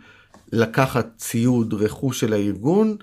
לקחת 0.52 1.08
ציוד 1.18 1.74
רכוש 1.74 2.20
של 2.20 2.34
הארגון, 2.34 2.96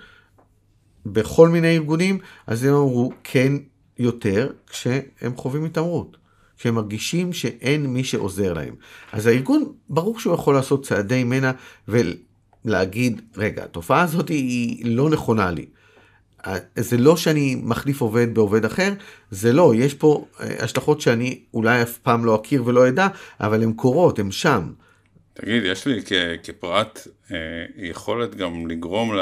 בכל 1.07 1.49
מיני 1.49 1.77
ארגונים, 1.77 2.19
אז 2.47 2.65
הם 2.65 2.75
אמרו 2.75 3.13
כן 3.25 3.53
יותר 3.99 4.51
כשהם 4.71 5.37
חווים 5.37 5.65
התעמרות. 5.65 6.17
כשהם 6.59 6.75
מרגישים 6.75 7.33
שאין 7.33 7.87
מי 7.87 8.05
שעוזר 8.05 8.53
להם. 8.53 8.75
אז 9.13 9.27
הארגון, 9.27 9.73
ברור 9.89 10.21
שהוא 10.21 10.35
יכול 10.35 10.55
לעשות 10.55 10.85
צעדי 10.85 11.25
מנע 11.25 11.51
ולהגיד, 12.67 13.23
רגע, 13.37 13.65
התופעה 13.65 14.03
הזאת 14.03 14.29
היא 14.29 14.87
לא 14.97 15.11
נכונה 15.11 15.51
לי. 15.51 15.67
זה 16.77 16.97
לא 16.97 17.17
שאני 17.17 17.61
מחליף 17.63 18.01
עובד 18.01 18.35
בעובד 18.35 18.65
אחר, 18.65 18.93
זה 19.31 19.53
לא, 19.53 19.73
יש 19.77 19.95
פה 19.95 20.27
אה, 20.41 20.65
השלכות 20.65 21.01
שאני 21.01 21.41
אולי 21.55 21.83
אף 21.83 21.99
פעם 21.99 22.25
לא 22.25 22.41
אכיר 22.41 22.63
ולא 22.67 22.89
אדע, 22.89 23.09
אבל 23.41 23.63
הן 23.63 23.73
קורות, 23.73 24.19
הן 24.19 24.31
שם. 24.31 24.73
תגיד, 25.35 25.63
יש 25.65 25.87
לי 25.87 26.03
כ- 26.05 26.13
כפרט 26.43 27.09
אה, 27.33 27.37
יכולת 27.77 28.35
גם 28.35 28.67
לגרום 28.67 29.13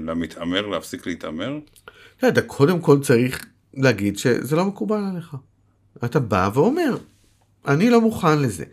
למתעמר 0.00 0.66
להפסיק 0.66 1.06
להתעמר? 1.06 1.58
אתה 2.28 2.42
קודם 2.42 2.80
כל 2.80 3.00
צריך 3.02 3.46
להגיד 3.74 4.18
שזה 4.18 4.56
לא 4.56 4.64
מקובל 4.64 5.00
עליך. 5.12 5.36
אתה 6.04 6.20
בא 6.20 6.50
ואומר, 6.54 6.96
אני 7.68 7.90
לא 7.90 8.00
מוכן 8.00 8.38
לזה. 8.38 8.64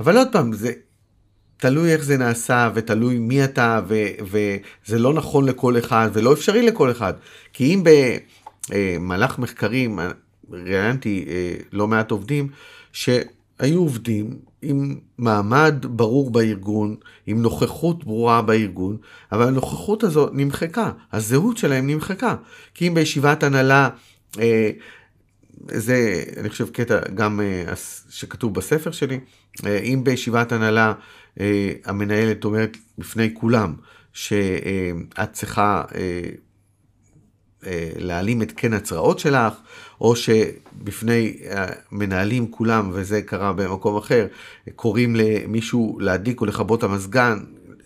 אבל 0.00 0.16
עוד 0.16 0.28
פעם, 0.32 0.52
זה 0.52 0.72
תלוי 1.56 1.92
איך 1.92 2.04
זה 2.04 2.16
נעשה 2.16 2.70
ותלוי 2.74 3.18
מי 3.18 3.44
אתה 3.44 3.80
ו- 3.88 4.08
וזה 4.20 4.98
לא 4.98 5.14
נכון 5.14 5.44
לכל 5.44 5.78
אחד 5.78 6.10
ולא 6.12 6.32
אפשרי 6.32 6.62
לכל 6.62 6.90
אחד. 6.90 7.14
כי 7.52 7.74
אם 7.74 7.82
במהלך 8.70 9.38
מחקרים 9.38 9.98
ראיינתי 10.50 11.24
אה, 11.28 11.54
לא 11.72 11.88
מעט 11.88 12.10
עובדים 12.10 12.48
שהיו 12.92 13.78
עובדים 13.78 14.38
עם 14.62 14.96
מעמד 15.18 15.74
ברור 15.88 16.30
בארגון, 16.30 16.96
עם 17.26 17.42
נוכחות 17.42 18.04
ברורה 18.04 18.42
בארגון, 18.42 18.96
אבל 19.32 19.48
הנוכחות 19.48 20.04
הזו 20.04 20.28
נמחקה, 20.32 20.90
הזהות 21.12 21.56
שלהם 21.56 21.86
נמחקה. 21.86 22.36
כי 22.74 22.88
אם 22.88 22.94
בישיבת 22.94 23.42
הנהלה 23.42 23.88
אה, 24.38 24.70
זה, 25.68 26.24
אני 26.36 26.48
חושב, 26.48 26.68
קטע 26.68 26.98
גם 27.14 27.40
אה, 27.40 27.72
שכתוב 28.10 28.54
בספר 28.54 28.90
שלי. 28.90 29.20
אה, 29.66 29.78
אם 29.78 30.04
בישיבת 30.04 30.52
הנהלה 30.52 30.88
אה, 30.88 30.94
המנהלת 31.84 32.44
אומרת 32.44 32.76
בפני 32.98 33.34
כולם 33.34 33.74
שאת 34.12 35.32
צריכה 35.32 35.82
להעלים 37.98 38.42
את 38.42 38.52
קן 38.52 38.72
הצרעות 38.72 39.18
שלך, 39.18 39.54
או 40.00 40.16
שבפני 40.16 41.38
מנהלים 41.92 42.50
כולם, 42.50 42.90
וזה 42.92 43.22
קרה 43.22 43.52
במקום 43.52 43.96
אחר, 43.96 44.26
קוראים 44.74 45.16
למישהו 45.16 45.98
להדליק 46.00 46.40
או 46.40 46.46
לכבות 46.46 46.82
המזגן, 46.82 47.38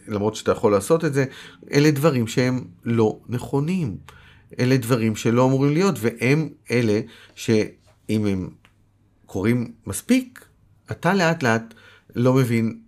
למרות 0.09 0.35
שאתה 0.35 0.53
יכול 0.53 0.73
לעשות 0.73 1.05
את 1.05 1.15
זה, 1.15 1.25
אלה 1.73 1.91
דברים 1.91 2.27
שהם 2.27 2.65
לא 2.85 3.19
נכונים. 3.29 3.97
אלה 4.59 4.77
דברים 4.77 5.17
שלא 5.17 5.47
אמורים 5.47 5.73
להיות, 5.73 5.95
והם 6.01 6.49
אלה 6.71 7.01
שאם 7.35 8.27
הם 8.27 8.49
קורים 9.27 9.73
מספיק, 9.87 10.45
אתה 10.91 11.15
לאט 11.15 11.43
לאט 11.43 11.75
לא 12.17 12.35
מבין 12.35 12.79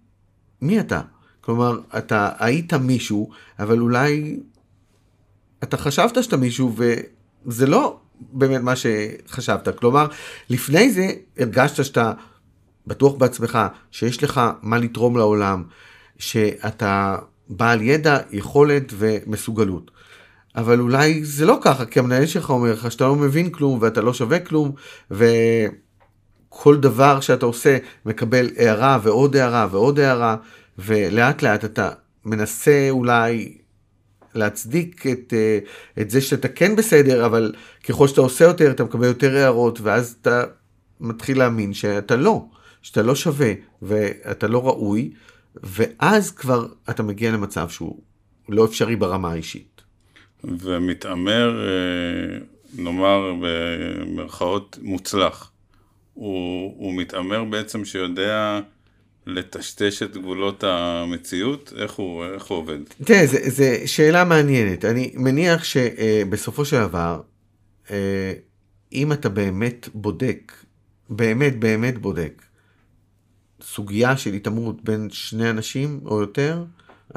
מי 0.62 0.80
אתה. 0.80 1.00
כלומר, 1.40 1.80
אתה 1.98 2.30
היית 2.38 2.74
מישהו, 2.74 3.30
אבל 3.58 3.78
אולי 3.78 4.40
אתה 5.62 5.76
חשבת 5.76 6.24
שאתה 6.24 6.36
מישהו, 6.36 6.76
וזה 7.46 7.66
לא 7.66 7.98
באמת 8.32 8.60
מה 8.60 8.72
שחשבת. 8.76 9.78
כלומר, 9.78 10.06
לפני 10.50 10.90
זה 10.90 11.10
הרגשת 11.38 11.84
שאתה 11.84 12.12
בטוח 12.86 13.14
בעצמך, 13.14 13.58
שיש 13.90 14.22
לך 14.22 14.40
מה 14.62 14.78
לתרום 14.78 15.16
לעולם, 15.16 15.64
שאתה 16.18 17.16
בעל 17.48 17.82
ידע, 17.82 18.18
יכולת 18.30 18.92
ומסוגלות. 18.98 19.90
אבל 20.56 20.80
אולי 20.80 21.24
זה 21.24 21.46
לא 21.46 21.58
ככה, 21.62 21.84
כי 21.84 21.98
המנהל 21.98 22.26
שלך 22.26 22.50
אומר 22.50 22.72
לך 22.72 22.92
שאתה 22.92 23.04
לא 23.04 23.16
מבין 23.16 23.50
כלום 23.50 23.78
ואתה 23.82 24.00
לא 24.00 24.14
שווה 24.14 24.40
כלום, 24.40 24.72
וכל 26.52 26.76
דבר 26.76 27.20
שאתה 27.20 27.46
עושה 27.46 27.78
מקבל 28.06 28.50
הערה 28.56 28.98
ועוד 29.02 29.36
הערה 29.36 29.66
ועוד 29.70 29.98
הערה, 29.98 30.36
ולאט 30.78 31.42
לאט 31.42 31.64
אתה 31.64 31.90
מנסה 32.24 32.86
אולי 32.90 33.58
להצדיק 34.34 35.06
את, 35.06 35.34
אה, 35.36 35.58
את 36.02 36.10
זה 36.10 36.20
שאתה 36.20 36.48
כן 36.48 36.76
בסדר, 36.76 37.26
אבל 37.26 37.54
ככל 37.88 38.08
שאתה 38.08 38.20
עושה 38.20 38.44
יותר 38.44 38.70
אתה 38.70 38.84
מקבל 38.84 39.04
יותר 39.04 39.36
הערות, 39.36 39.80
ואז 39.80 40.16
אתה 40.22 40.44
מתחיל 41.00 41.38
להאמין 41.38 41.74
שאתה 41.74 42.16
לא, 42.16 42.44
שאתה 42.82 43.02
לא 43.02 43.14
שווה 43.14 43.52
ואתה 43.82 44.48
לא 44.48 44.66
ראוי, 44.66 45.12
ואז 45.62 46.30
כבר 46.30 46.66
אתה 46.90 47.02
מגיע 47.02 47.30
למצב 47.30 47.68
שהוא 47.68 48.02
לא 48.48 48.64
אפשרי 48.64 48.96
ברמה 48.96 49.32
האישית. 49.32 49.82
ומתעמר, 50.44 51.60
אה, 51.66 52.38
נאמר 52.78 53.32
במרכאות 53.40 54.78
מוצלח. 54.82 55.51
הוא, 56.14 56.74
הוא 56.76 56.94
מתעמר 56.94 57.44
בעצם 57.44 57.84
שיודע 57.84 58.60
לטשטש 59.26 60.02
את 60.02 60.16
גבולות 60.16 60.64
המציאות? 60.64 61.72
איך 61.76 61.92
הוא, 61.92 62.24
איך 62.24 62.44
הוא 62.44 62.58
עובד? 62.58 62.78
תראה, 63.04 63.26
זו 63.26 63.64
שאלה 63.86 64.24
מעניינת. 64.24 64.84
אני 64.84 65.12
מניח 65.14 65.64
שבסופו 65.64 66.64
של 66.64 66.80
דבר, 66.80 67.20
אה, 67.90 68.32
אם 68.92 69.12
אתה 69.12 69.28
באמת 69.28 69.88
בודק, 69.94 70.52
באמת 71.10 71.58
באמת 71.58 71.98
בודק, 71.98 72.42
סוגיה 73.62 74.16
של 74.16 74.32
התעמרות 74.32 74.84
בין 74.84 75.08
שני 75.10 75.50
אנשים 75.50 76.00
או 76.04 76.20
יותר, 76.20 76.64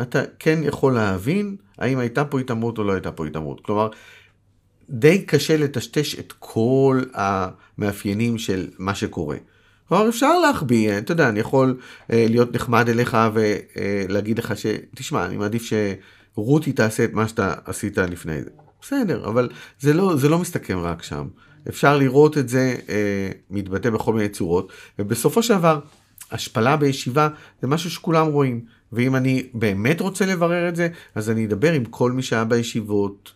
אתה 0.01 0.21
כן 0.39 0.59
יכול 0.63 0.93
להבין 0.93 1.55
האם 1.77 1.97
הייתה 1.97 2.25
פה 2.25 2.39
התעמרות 2.39 2.77
או 2.77 2.83
לא 2.83 2.93
הייתה 2.93 3.11
פה 3.11 3.25
התעמרות. 3.25 3.61
כלומר, 3.61 3.89
די 4.89 5.21
קשה 5.21 5.57
לטשטש 5.57 6.19
את 6.19 6.33
כל 6.39 7.01
המאפיינים 7.13 8.37
של 8.37 8.67
מה 8.79 8.95
שקורה. 8.95 9.37
כלומר, 9.87 10.09
אפשר 10.09 10.39
להחביא, 10.39 10.97
אתה 10.97 11.11
יודע, 11.11 11.29
אני 11.29 11.39
יכול 11.39 11.77
אה, 12.11 12.25
להיות 12.29 12.55
נחמד 12.55 12.89
אליך 12.89 13.17
ולהגיד 13.33 14.39
לך 14.39 14.57
ש... 14.57 14.65
תשמע, 14.95 15.25
אני 15.25 15.37
מעדיף 15.37 15.69
שרותי 16.35 16.71
תעשה 16.71 17.03
את 17.03 17.13
מה 17.13 17.27
שאתה 17.27 17.53
עשית 17.65 17.97
לפני 17.97 18.41
זה. 18.41 18.49
בסדר, 18.81 19.25
אבל 19.27 19.49
זה 19.79 19.93
לא, 19.93 20.15
זה 20.17 20.29
לא 20.29 20.39
מסתכם 20.39 20.79
רק 20.79 21.03
שם. 21.03 21.27
אפשר 21.69 21.97
לראות 21.97 22.37
את 22.37 22.49
זה 22.49 22.75
אה, 22.89 23.29
מתבטא 23.49 23.89
בכל 23.89 24.13
מיני 24.13 24.29
צורות, 24.29 24.71
ובסופו 24.99 25.43
של 25.43 25.53
דבר, 25.57 25.79
השפלה 26.31 26.77
בישיבה 26.77 27.29
זה 27.61 27.67
משהו 27.67 27.89
שכולם 27.89 28.27
רואים. 28.27 28.61
ואם 28.91 29.15
אני 29.15 29.47
באמת 29.53 30.01
רוצה 30.01 30.25
לברר 30.25 30.69
את 30.69 30.75
זה, 30.75 30.89
אז 31.15 31.29
אני 31.29 31.45
אדבר 31.45 31.73
עם 31.73 31.85
כל 31.85 32.11
מי 32.11 32.23
שהיה 32.23 32.43
בישיבות 32.43 33.31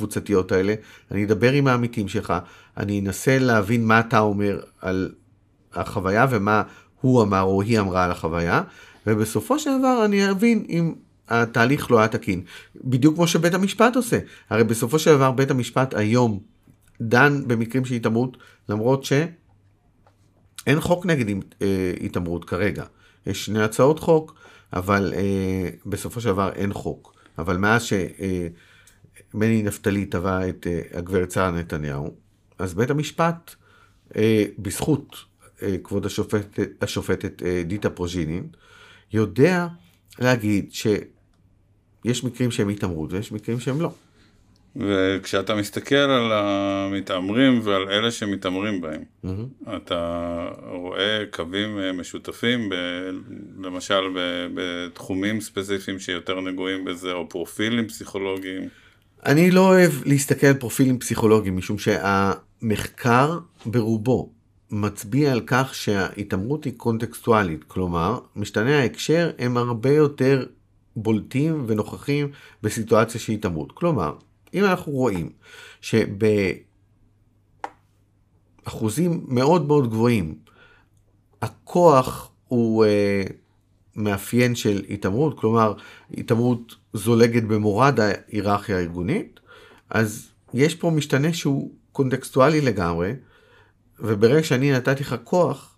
הקבוצתיות 0.00 0.52
האלה, 0.52 0.74
אני 1.10 1.24
אדבר 1.24 1.52
עם 1.52 1.66
העמיתים 1.66 2.08
שלך, 2.08 2.34
אני 2.76 3.00
אנסה 3.00 3.38
להבין 3.38 3.86
מה 3.86 4.00
אתה 4.00 4.18
אומר 4.18 4.60
על 4.80 5.12
החוויה 5.74 6.26
ומה 6.30 6.62
הוא 7.00 7.22
אמר 7.22 7.42
או 7.42 7.62
היא 7.62 7.80
אמרה 7.80 8.04
על 8.04 8.10
החוויה, 8.10 8.62
ובסופו 9.06 9.58
של 9.58 9.70
דבר 9.78 10.04
אני 10.04 10.30
אבין 10.30 10.64
אם 10.68 10.94
התהליך 11.28 11.90
לא 11.90 11.98
היה 11.98 12.08
תקין. 12.08 12.42
בדיוק 12.84 13.14
כמו 13.14 13.26
שבית 13.26 13.54
המשפט 13.54 13.96
עושה. 13.96 14.18
הרי 14.50 14.64
בסופו 14.64 14.98
של 14.98 15.10
דבר 15.10 15.30
בית 15.30 15.50
המשפט 15.50 15.94
היום 15.94 16.40
דן 17.00 17.42
במקרים 17.46 17.84
של 17.84 17.94
התעמרות, 17.94 18.36
למרות 18.68 19.04
שאין 19.04 20.80
חוק 20.80 21.06
נגד 21.06 21.36
אה, 21.62 21.92
התעמרות 22.04 22.44
כרגע. 22.44 22.84
יש 23.26 23.46
שני 23.46 23.62
הצעות 23.62 23.98
חוק, 23.98 24.34
אבל 24.72 25.12
אה, 25.16 25.68
בסופו 25.86 26.20
של 26.20 26.28
דבר 26.28 26.52
אין 26.52 26.72
חוק. 26.72 27.14
אבל 27.38 27.56
מאז 27.56 27.82
שמני 29.32 29.62
נפתלי 29.62 30.06
תבע 30.06 30.48
את 30.48 30.66
אה, 30.66 30.98
הגברת 30.98 31.30
שרה 31.30 31.50
נתניהו, 31.50 32.14
אז 32.58 32.74
בית 32.74 32.90
המשפט, 32.90 33.54
אה, 34.16 34.44
בזכות 34.58 35.16
אה, 35.62 35.76
כבוד 35.84 36.06
השופטת, 36.06 36.82
השופטת 36.82 37.42
דיטה 37.66 37.90
פרוז'ינין, 37.90 38.48
יודע 39.12 39.66
להגיד 40.18 40.72
שיש 40.72 42.24
מקרים 42.24 42.50
שהם 42.50 42.68
התעמרות 42.68 43.12
ויש 43.12 43.32
מקרים 43.32 43.60
שהם 43.60 43.80
לא. 43.80 43.92
וכשאתה 44.76 45.54
מסתכל 45.54 45.94
על 45.94 46.32
המתעמרים 46.32 47.60
ועל 47.64 47.88
אלה 47.88 48.10
שמתעמרים 48.10 48.80
בהם, 48.80 49.02
mm-hmm. 49.24 49.76
אתה 49.76 50.48
רואה 50.66 51.24
קווים 51.30 51.78
משותפים, 51.94 52.68
ב, 52.68 52.74
למשל 53.58 54.00
ב, 54.14 54.46
בתחומים 54.54 55.40
ספציפיים 55.40 55.98
שיותר 55.98 56.40
נגועים 56.40 56.84
בזה, 56.84 57.12
או 57.12 57.28
פרופילים 57.28 57.88
פסיכולוגיים. 57.88 58.68
אני 59.26 59.50
לא 59.50 59.68
אוהב 59.68 59.92
להסתכל 60.04 60.46
על 60.46 60.54
פרופילים 60.54 60.98
פסיכולוגיים, 60.98 61.56
משום 61.56 61.76
שהמחקר 61.78 63.38
ברובו 63.66 64.32
מצביע 64.70 65.32
על 65.32 65.40
כך 65.46 65.74
שההתעמרות 65.74 66.64
היא 66.64 66.72
קונטקסטואלית, 66.76 67.64
כלומר, 67.64 68.18
משתני 68.36 68.74
ההקשר 68.74 69.30
הם 69.38 69.56
הרבה 69.56 69.90
יותר 69.90 70.46
בולטים 70.96 71.64
ונוכחים 71.66 72.30
בסיטואציה 72.62 73.20
של 73.20 73.32
התעמרות. 73.32 73.72
כלומר, 73.72 74.14
אם 74.54 74.64
אנחנו 74.64 74.92
רואים 74.92 75.30
שבאחוזים 75.80 76.64
מאוד 79.28 79.66
מאוד 79.66 79.90
גבוהים 79.90 80.34
הכוח 81.42 82.32
הוא 82.48 82.84
אה, 82.84 83.22
מאפיין 84.00 84.54
של 84.54 84.82
התעמרות, 84.90 85.40
כלומר 85.40 85.74
התעמרות 86.18 86.74
זולגת 86.92 87.42
במורד 87.42 88.00
ההיררכיה 88.00 88.76
הארגונית, 88.76 89.40
אז 89.90 90.28
יש 90.54 90.74
פה 90.74 90.90
משתנה 90.90 91.32
שהוא 91.32 91.70
קונטקסטואלי 91.92 92.60
לגמרי, 92.60 93.12
וברגע 94.00 94.42
שאני 94.42 94.72
נתתי 94.72 95.02
לך 95.02 95.16
כוח, 95.24 95.76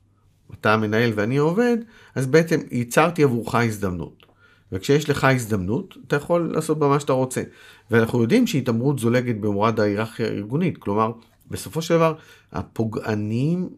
אתה 0.60 0.74
המנהל 0.74 1.12
ואני 1.14 1.38
העובד, 1.38 1.76
אז 2.14 2.26
בעצם 2.26 2.60
ייצרתי 2.70 3.22
עבורך 3.22 3.54
הזדמנות. 3.54 4.26
וכשיש 4.72 5.10
לך 5.10 5.24
הזדמנות, 5.24 5.96
אתה 6.06 6.16
יכול 6.16 6.50
לעשות 6.54 6.78
בה 6.78 6.88
מה 6.88 7.00
שאתה 7.00 7.12
רוצה. 7.12 7.42
ואנחנו 7.90 8.22
יודעים 8.22 8.46
שהתעמרות 8.46 8.98
זולגת 8.98 9.36
במורד 9.36 9.80
ההיררכיה 9.80 10.26
הארגונית, 10.26 10.78
כלומר, 10.78 11.12
בסופו 11.50 11.82
של 11.82 11.94
דבר, 11.94 12.14
הפוגענים 12.52 13.68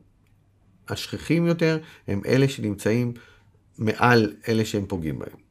השכיחים 0.88 1.46
יותר 1.46 1.78
הם 2.08 2.20
אלה 2.26 2.48
שנמצאים 2.48 3.12
מעל 3.78 4.32
אלה 4.48 4.64
שהם 4.64 4.86
פוגעים 4.86 5.18
בהם. 5.18 5.44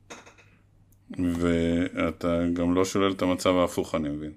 ואתה 1.39 2.41
גם 2.53 2.75
לא 2.75 2.85
שולל 2.85 3.11
את 3.11 3.21
המצב 3.21 3.55
ההפוך, 3.55 3.95
אני 3.95 4.09
מבין. 4.09 4.31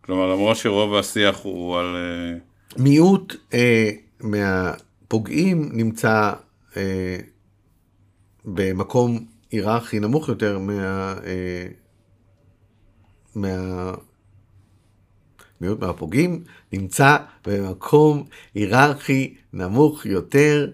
כלומר, 0.00 0.32
למרות 0.32 0.56
שרוב 0.56 0.94
השיח 0.94 1.40
הוא 1.42 1.78
על... 1.78 1.96
אה, 1.96 2.38
מיעוט 2.76 3.36
אה, 3.54 3.90
מהפוגעים 4.20 5.70
נמצא 5.72 6.32
אה, 6.76 7.16
במקום 8.44 9.26
היררכי 9.50 10.00
נמוך 10.00 10.28
יותר 10.28 10.58
מה... 10.58 11.14
אה, 11.24 11.66
מה... 13.34 13.92
מיעוט 15.60 15.80
מהפוגעים 15.80 16.44
נמצא 16.72 17.16
במקום 17.46 18.24
היררכי 18.54 19.34
נמוך 19.52 20.06
יותר 20.06 20.70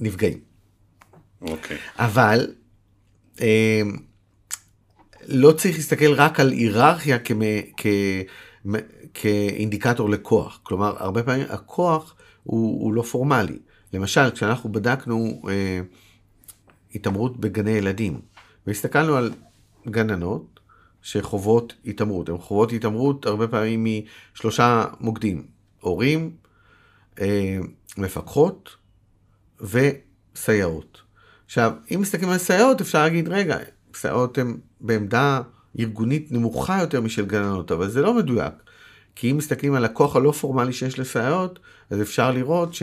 מהנפגעים. 0.00 0.38
אוקיי. 1.40 1.76
אבל 1.98 2.54
אה, 3.40 3.82
לא 5.28 5.52
צריך 5.52 5.76
להסתכל 5.76 6.12
רק 6.12 6.40
על 6.40 6.50
היררכיה 6.50 7.18
כמ, 7.18 7.40
כ, 7.76 7.86
כאינדיקטור 9.14 10.10
לכוח. 10.10 10.60
כלומר, 10.62 10.94
הרבה 10.98 11.22
פעמים 11.22 11.46
הכוח 11.48 12.14
הוא, 12.42 12.82
הוא 12.84 12.94
לא 12.94 13.02
פורמלי. 13.02 13.58
למשל, 13.92 14.30
כשאנחנו 14.30 14.72
בדקנו 14.72 15.42
אה, 15.48 15.80
התעמרות 16.94 17.40
בגני 17.40 17.70
ילדים, 17.70 18.20
והסתכלנו 18.66 19.16
על 19.16 19.32
גננות 19.88 20.60
שחוות 21.02 21.74
התעמרות. 21.86 22.28
הן 22.28 22.38
חוות 22.38 22.72
התעמרות 22.72 23.26
הרבה 23.26 23.48
פעמים 23.48 23.86
משלושה 24.34 24.84
מוקדים, 25.00 25.46
הורים, 25.80 26.36
אה, 27.20 27.58
מפקחות 27.98 28.76
וסייעות. 29.60 31.02
עכשיו, 31.46 31.72
אם 31.94 32.00
מסתכלים 32.00 32.30
על 32.30 32.38
סייעות, 32.38 32.80
אפשר 32.80 33.02
להגיד, 33.02 33.28
רגע, 33.28 33.58
סייעות 33.94 34.38
הן 34.38 34.56
בעמדה 34.80 35.40
ארגונית 35.78 36.32
נמוכה 36.32 36.80
יותר 36.80 37.00
משל 37.00 37.24
גננות, 37.24 37.72
אבל 37.72 37.88
זה 37.88 38.02
לא 38.02 38.14
מדויק. 38.14 38.54
כי 39.14 39.30
אם 39.30 39.36
מסתכלים 39.36 39.74
על 39.74 39.84
הכוח 39.84 40.16
הלא 40.16 40.32
פורמלי 40.32 40.72
שיש 40.72 40.98
לסייעות, 40.98 41.58
אז 41.90 42.02
אפשר 42.02 42.30
לראות 42.30 42.74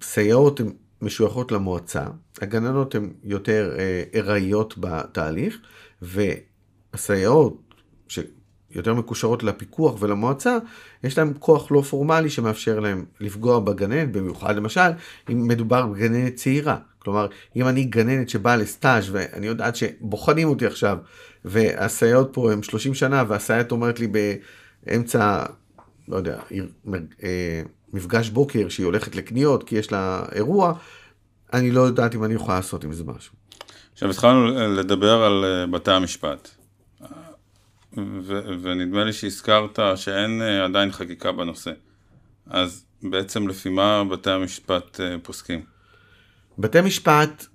שסייעות 0.00 0.60
הן 0.60 0.72
משויכות 1.02 1.52
למועצה, 1.52 2.04
הגננות 2.40 2.94
הן 2.94 3.12
יותר 3.24 3.76
אה, 3.78 4.02
ארעיות 4.14 4.74
בתהליך, 4.78 5.58
והסייעות, 6.02 7.74
שיותר 8.72 8.94
מקושרות 8.94 9.42
לפיקוח 9.42 10.02
ולמועצה, 10.02 10.58
יש 11.04 11.18
להן 11.18 11.32
כוח 11.38 11.72
לא 11.72 11.80
פורמלי 11.80 12.30
שמאפשר 12.30 12.80
להן 12.80 13.04
לפגוע 13.20 13.60
בגננת, 13.60 14.12
במיוחד 14.12 14.56
למשל, 14.56 14.90
אם 15.30 15.48
מדובר 15.48 15.86
בגננת 15.86 16.34
צעירה. 16.34 16.76
כלומר, 16.98 17.26
אם 17.56 17.68
אני 17.68 17.84
גננת 17.84 18.28
שבאה 18.28 18.56
לסטאז' 18.56 19.08
ואני 19.12 19.46
יודעת 19.46 19.76
שבוחנים 19.76 20.48
אותי 20.48 20.66
עכשיו, 20.66 20.98
והסייעות 21.44 22.30
פה 22.32 22.52
הן 22.52 22.62
30 22.62 22.94
שנה, 22.94 23.24
והסייעת 23.28 23.72
אומרת 23.72 24.00
לי 24.00 24.06
באמצע, 24.86 25.44
לא 26.08 26.16
יודע, 26.16 26.38
אה, 27.22 27.62
מפגש 27.92 28.28
בוקר 28.28 28.68
שהיא 28.68 28.86
הולכת 28.86 29.16
לקניות 29.16 29.62
כי 29.64 29.76
יש 29.76 29.92
לה 29.92 30.22
אירוע, 30.34 30.72
אני 31.52 31.70
לא 31.70 31.80
יודעת 31.80 32.14
אם 32.14 32.24
אני 32.24 32.34
יכולה 32.34 32.56
לעשות 32.56 32.84
עם 32.84 32.92
זה 32.92 33.04
משהו. 33.04 33.34
עכשיו 33.92 34.10
התחלנו 34.10 34.46
לדבר 34.68 35.22
על 35.22 35.44
אה, 35.44 35.66
בתי 35.66 35.90
המשפט, 35.90 36.48
ונדמה 38.62 39.04
לי 39.04 39.12
שהזכרת 39.12 39.78
שאין 39.96 40.42
אה, 40.42 40.64
עדיין 40.64 40.92
חקיקה 40.92 41.32
בנושא. 41.32 41.70
אז 42.46 42.84
בעצם 43.02 43.48
לפי 43.48 43.68
מה 43.68 44.04
בתי 44.04 44.30
המשפט 44.30 45.00
אה, 45.00 45.16
פוסקים? 45.22 45.64
בתי 46.58 46.80
משפט 46.80 47.46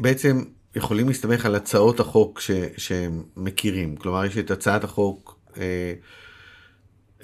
בעצם 0.00 0.44
יכולים 0.76 1.08
להסתמך 1.08 1.46
על 1.46 1.54
הצעות 1.54 2.00
החוק 2.00 2.40
ש- 2.40 2.50
שהם 2.76 3.22
מכירים. 3.36 3.96
כלומר, 3.96 4.24
יש 4.24 4.38
את 4.38 4.50
הצעת 4.50 4.84
החוק 4.84 5.38
אה, 5.56 5.92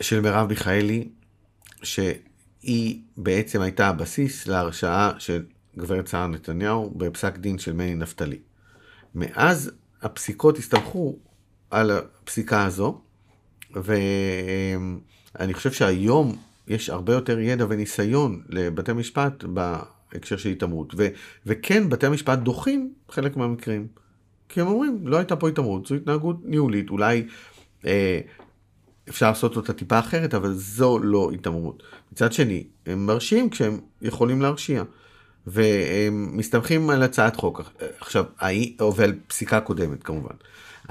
של 0.01 0.21
מרב 0.21 0.49
מיכאלי, 0.49 1.09
שהיא 1.83 3.01
בעצם 3.17 3.61
הייתה 3.61 3.89
הבסיס 3.89 4.47
להרשעה 4.47 5.13
של 5.19 5.45
גברת 5.79 6.09
שרה 6.09 6.27
נתניהו 6.27 6.91
בפסק 6.97 7.37
דין 7.37 7.59
של 7.59 7.73
מני 7.73 7.95
נפתלי. 7.95 8.39
מאז 9.15 9.71
הפסיקות 10.03 10.59
הסתמכו 10.59 11.19
על 11.73 11.91
הפסיקה 11.91 12.65
הזו, 12.65 13.01
ואני 13.75 15.55
חושב 15.55 15.73
שהיום 15.73 16.37
יש 16.69 16.91
הרבה 16.91 17.13
יותר 17.13 17.39
ידע 17.39 17.67
וניסיון 17.69 18.43
לבתי 18.49 18.93
משפט 18.93 19.45
בהקשר 19.45 20.37
של 20.37 20.49
התעמרות. 20.49 20.95
ו- 20.97 21.09
וכן, 21.47 21.89
בתי 21.89 22.07
המשפט 22.07 22.39
דוחים 22.39 22.93
חלק 23.11 23.37
מהמקרים. 23.37 23.87
כי 24.49 24.61
הם 24.61 24.67
אומרים, 24.67 25.09
לא 25.09 25.17
הייתה 25.17 25.37
פה 25.37 25.49
התעמרות, 25.49 25.87
זו 25.87 25.95
התנהגות 25.95 26.37
ניהולית, 26.45 26.91
אולי 26.91 27.27
אה, 27.87 28.21
אפשר 29.09 29.29
לעשות 29.29 29.57
אותה 29.57 29.73
טיפה 29.73 29.99
אחרת, 29.99 30.35
אבל 30.35 30.53
זו 30.53 30.99
לא 30.99 31.31
התעמרות. 31.35 31.83
מצד 32.13 32.33
שני, 32.33 32.65
הם 32.87 33.07
מרשיעים 33.07 33.51
כשהם 33.51 33.81
יכולים 34.03 34.43
להרשיע. 34.43 34.83
והם 35.47 36.37
מסתמכים 36.37 36.91
על 36.91 37.03
הצעת 37.03 37.37
חוק. 37.37 37.61
עכשיו, 37.99 38.25
ועל 38.97 39.13
פסיקה 39.27 39.61
קודמת 39.61 40.03
כמובן. 40.03 40.35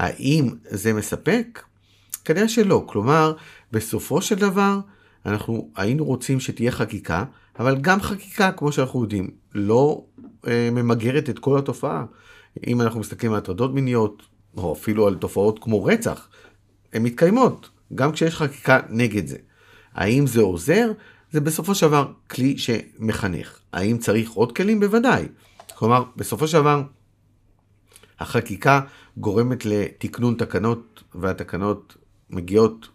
האם 0.02 0.50
זה 0.70 0.94
מספק? 0.94 1.64
כנראה 2.26 2.50
שלא. 2.50 2.84
כלומר, 2.86 3.34
בסופו 3.72 4.22
של 4.22 4.36
דבר, 4.36 4.80
אנחנו 5.26 5.70
היינו 5.76 6.06
רוצים 6.06 6.40
שתהיה 6.40 6.72
חקיקה, 6.72 7.24
אבל 7.60 7.78
גם 7.82 8.02
חקיקה, 8.02 8.52
כמו 8.52 8.72
שאנחנו 8.72 9.04
יודעים, 9.04 9.30
לא 9.54 10.06
אה, 10.48 10.70
ממגרת 10.72 11.30
את 11.30 11.40
כל 11.40 11.58
התופעה. 11.58 12.06
אם 12.68 12.82
אנחנו 12.82 13.00
מסתכלים 13.00 13.32
על 13.32 13.38
הטרדות 13.38 13.74
מיניות, 13.74 14.24
או 14.58 14.74
אפילו 14.74 15.08
על 15.08 15.16
תופעות 15.16 15.60
כמו 15.64 15.86
רצח, 15.86 16.30
הן 16.94 17.04
מתקיימות, 17.04 17.70
גם 17.96 18.12
כשיש 18.12 18.36
חקיקה 18.36 18.80
נגד 18.90 19.28
זה. 19.28 19.38
האם 19.94 20.28
זה 20.28 20.42
עוזר? 20.42 20.92
זה 21.32 21.42
בסופו 21.42 21.76
של 21.76 21.88
דבר 21.88 22.12
כלי 22.30 22.58
שמחנך. 22.58 23.60
האם 23.74 23.98
צריך 23.98 24.32
עוד 24.32 24.56
כלים? 24.56 24.80
בוודאי. 24.80 25.28
כלומר, 25.76 26.04
בסופו 26.16 26.48
של 26.48 26.58
דבר, 26.58 26.84
החקיקה 28.20 28.82
גורמת 29.18 29.66
לתקנון 29.66 30.36
תקנות, 30.36 31.04
והתקנות 31.16 31.98
מגיעות 32.30 32.90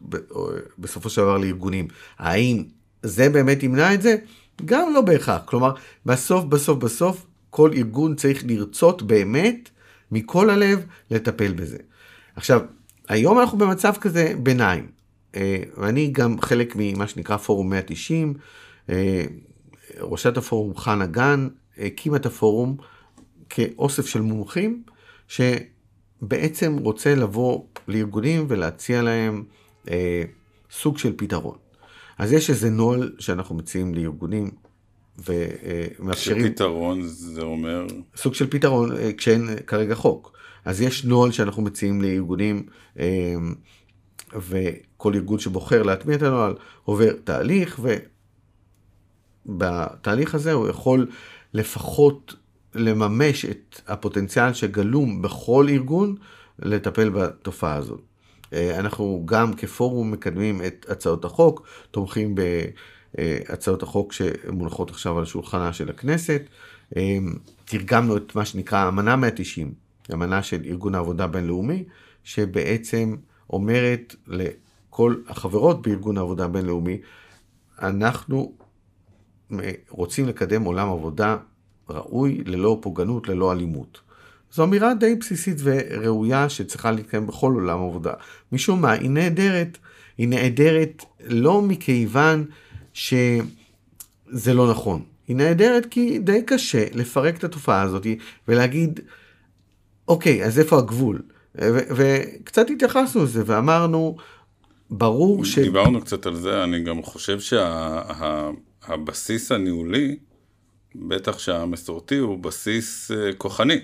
בסופו 0.79 1.11
של 1.11 1.21
דבר 1.21 1.39
לארגונים. 1.39 1.89
האם 2.19 2.65
זה 3.03 3.29
באמת 3.29 3.63
ימנע 3.63 3.95
את 3.95 4.03
זה? 4.03 4.17
גם 4.65 4.93
לא 4.95 5.01
בהכרח. 5.01 5.43
כלומר, 5.45 5.75
בסוף, 6.07 6.45
בסוף, 6.45 6.79
בסוף, 6.79 7.27
כל 7.51 7.71
ארגון 7.73 8.17
צריך 8.17 8.45
לרצות 8.47 9.03
באמת, 9.03 9.71
מכל 10.11 10.51
הלב, 10.51 10.87
לטפל 11.11 11.53
בזה. 11.53 11.79
עכשיו, 12.37 12.61
היום 13.09 13.41
אנחנו 13.41 13.59
במצב 13.59 13.95
כזה 14.01 14.35
ביניים, 14.43 14.87
אה, 15.37 15.63
ואני 15.77 16.09
גם 16.09 16.41
חלק 16.41 16.75
ממה 16.77 17.07
שנקרא 17.07 17.37
פורום 17.37 17.71
190, 17.71 18.35
אה, 18.91 19.25
ראשת 20.01 20.37
הפורום 20.37 20.77
חנה 20.77 21.07
גן 21.07 21.49
הקימה 21.79 22.17
את 22.17 22.27
הפורום 22.27 22.77
כאוסף 23.51 24.07
של 24.07 24.21
מומחים, 24.21 24.83
שבעצם 26.21 26.77
רוצה 26.79 27.15
לבוא 27.15 27.63
לארגונים 27.89 28.45
ולהציע 28.49 29.03
להם 29.03 29.45
אה, 29.91 30.23
סוג 30.71 30.99
של 30.99 31.13
פתרון. 31.17 31.57
אז 32.19 32.33
יש 32.33 32.51
איזה 32.51 32.71
נוהל 32.71 33.13
שאנחנו 33.19 33.55
מציעים 33.55 33.95
לארגונים 33.95 34.51
ומאפשרים... 35.19 36.47
שפתרון 36.47 37.03
זה 37.03 37.43
אומר? 37.43 37.87
סוג 38.17 38.35
של 38.35 38.51
פתרון 38.51 38.91
כשאין 39.17 39.49
כרגע 39.67 39.95
חוק. 39.95 40.37
אז 40.65 40.81
יש 40.81 41.05
נוהל 41.05 41.33
שאנחנו 41.33 41.63
מציעים 41.63 42.03
לארגונים, 42.03 42.67
וכל 44.35 45.15
ארגון 45.15 45.39
שבוחר 45.39 45.83
להטמיע 45.83 46.17
את 46.17 46.23
הנוהל 46.23 46.55
עובר 46.85 47.13
תהליך, 47.25 47.81
ובתהליך 49.47 50.35
הזה 50.35 50.53
הוא 50.53 50.69
יכול 50.69 51.07
לפחות 51.55 52.35
לממש 52.77 53.45
את 53.45 53.81
הפוטנציאל 53.87 54.53
שגלום 54.53 55.23
בכל 55.23 55.67
ארגון 55.69 56.17
לטפל 56.59 57.09
בתופעה 57.09 57.75
הזאת. 57.75 58.01
אנחנו 58.53 59.23
גם 59.25 59.55
כפורום 59.55 60.11
מקדמים 60.11 60.63
את 60.67 60.87
הצעות 60.89 61.25
החוק, 61.25 61.67
תומכים 61.91 62.35
בהצעות 63.15 63.83
החוק 63.83 64.13
שמונחות 64.13 64.91
עכשיו 64.91 65.19
על 65.19 65.25
שולחנה 65.25 65.73
של 65.73 65.91
הכנסת. 65.91 66.43
תרגמנו 67.65 68.17
את 68.17 68.35
מה 68.35 68.45
שנקרא 68.45 68.89
אמנה 68.89 69.17
190, 69.17 69.75
אמנה 70.13 70.43
של 70.43 70.63
ארגון 70.65 70.95
העבודה 70.95 71.25
הבינלאומי, 71.25 71.85
שבעצם 72.25 73.17
אומרת 73.51 74.15
לכל 74.27 75.15
החברות 75.29 75.83
בארגון 75.83 76.19
העבודה 76.19 76.45
הבינלאומי, 76.45 76.99
אנחנו 77.83 78.53
רוצים 79.89 80.29
לקדם 80.29 80.63
עולם 80.63 80.89
עבודה 80.89 81.37
ראוי, 81.91 82.43
ללא 82.47 82.79
פוגענות, 82.83 83.29
ללא 83.29 83.53
אלימות. 83.53 84.01
זו 84.53 84.65
אמירה 84.65 84.95
די 84.95 85.15
בסיסית 85.15 85.57
וראויה 85.63 86.49
שצריכה 86.49 86.91
להתקיים 86.91 87.27
בכל 87.27 87.53
עולם 87.53 87.83
עבודה. 87.83 88.13
משום 88.53 88.83
מה, 88.83 88.93
היא 88.93 89.11
נהדרת. 89.11 89.79
היא 90.19 90.29
נהדרת 90.29 91.05
לא 91.29 91.63
מכיוון 91.63 92.45
שזה 92.95 94.55
לא 94.55 94.71
נכון. 94.71 95.03
היא 95.29 95.37
נהדרת 95.37 95.87
כי 95.91 96.19
די 96.19 96.43
קשה 96.47 96.87
לפרק 96.95 97.39
את 97.39 97.45
התופעה 97.45 97.83
הזאת 97.83 98.07
ולהגיד, 98.49 99.01
אוקיי, 100.09 100.45
אז 100.45 100.59
איפה 100.59 100.79
הגבול? 100.79 101.23
וקצת 101.97 102.71
התייחסנו 102.71 103.25
לזה 103.25 103.43
ואמרנו, 103.47 104.17
ברור 104.91 105.45
ש... 105.45 105.59
דיברנו 105.59 106.01
קצת 106.01 106.27
על 106.27 106.37
זה, 106.37 106.65
אני 106.65 106.83
גם 106.83 107.03
חושב 107.03 107.39
שהבסיס 107.41 109.49
שה, 109.49 109.55
הניהולי, 109.55 110.17
בטח 110.99 111.39
שהמסורתי 111.39 112.17
הוא 112.17 112.39
בסיס 112.39 113.11
אה, 113.11 113.33
כוחני. 113.33 113.79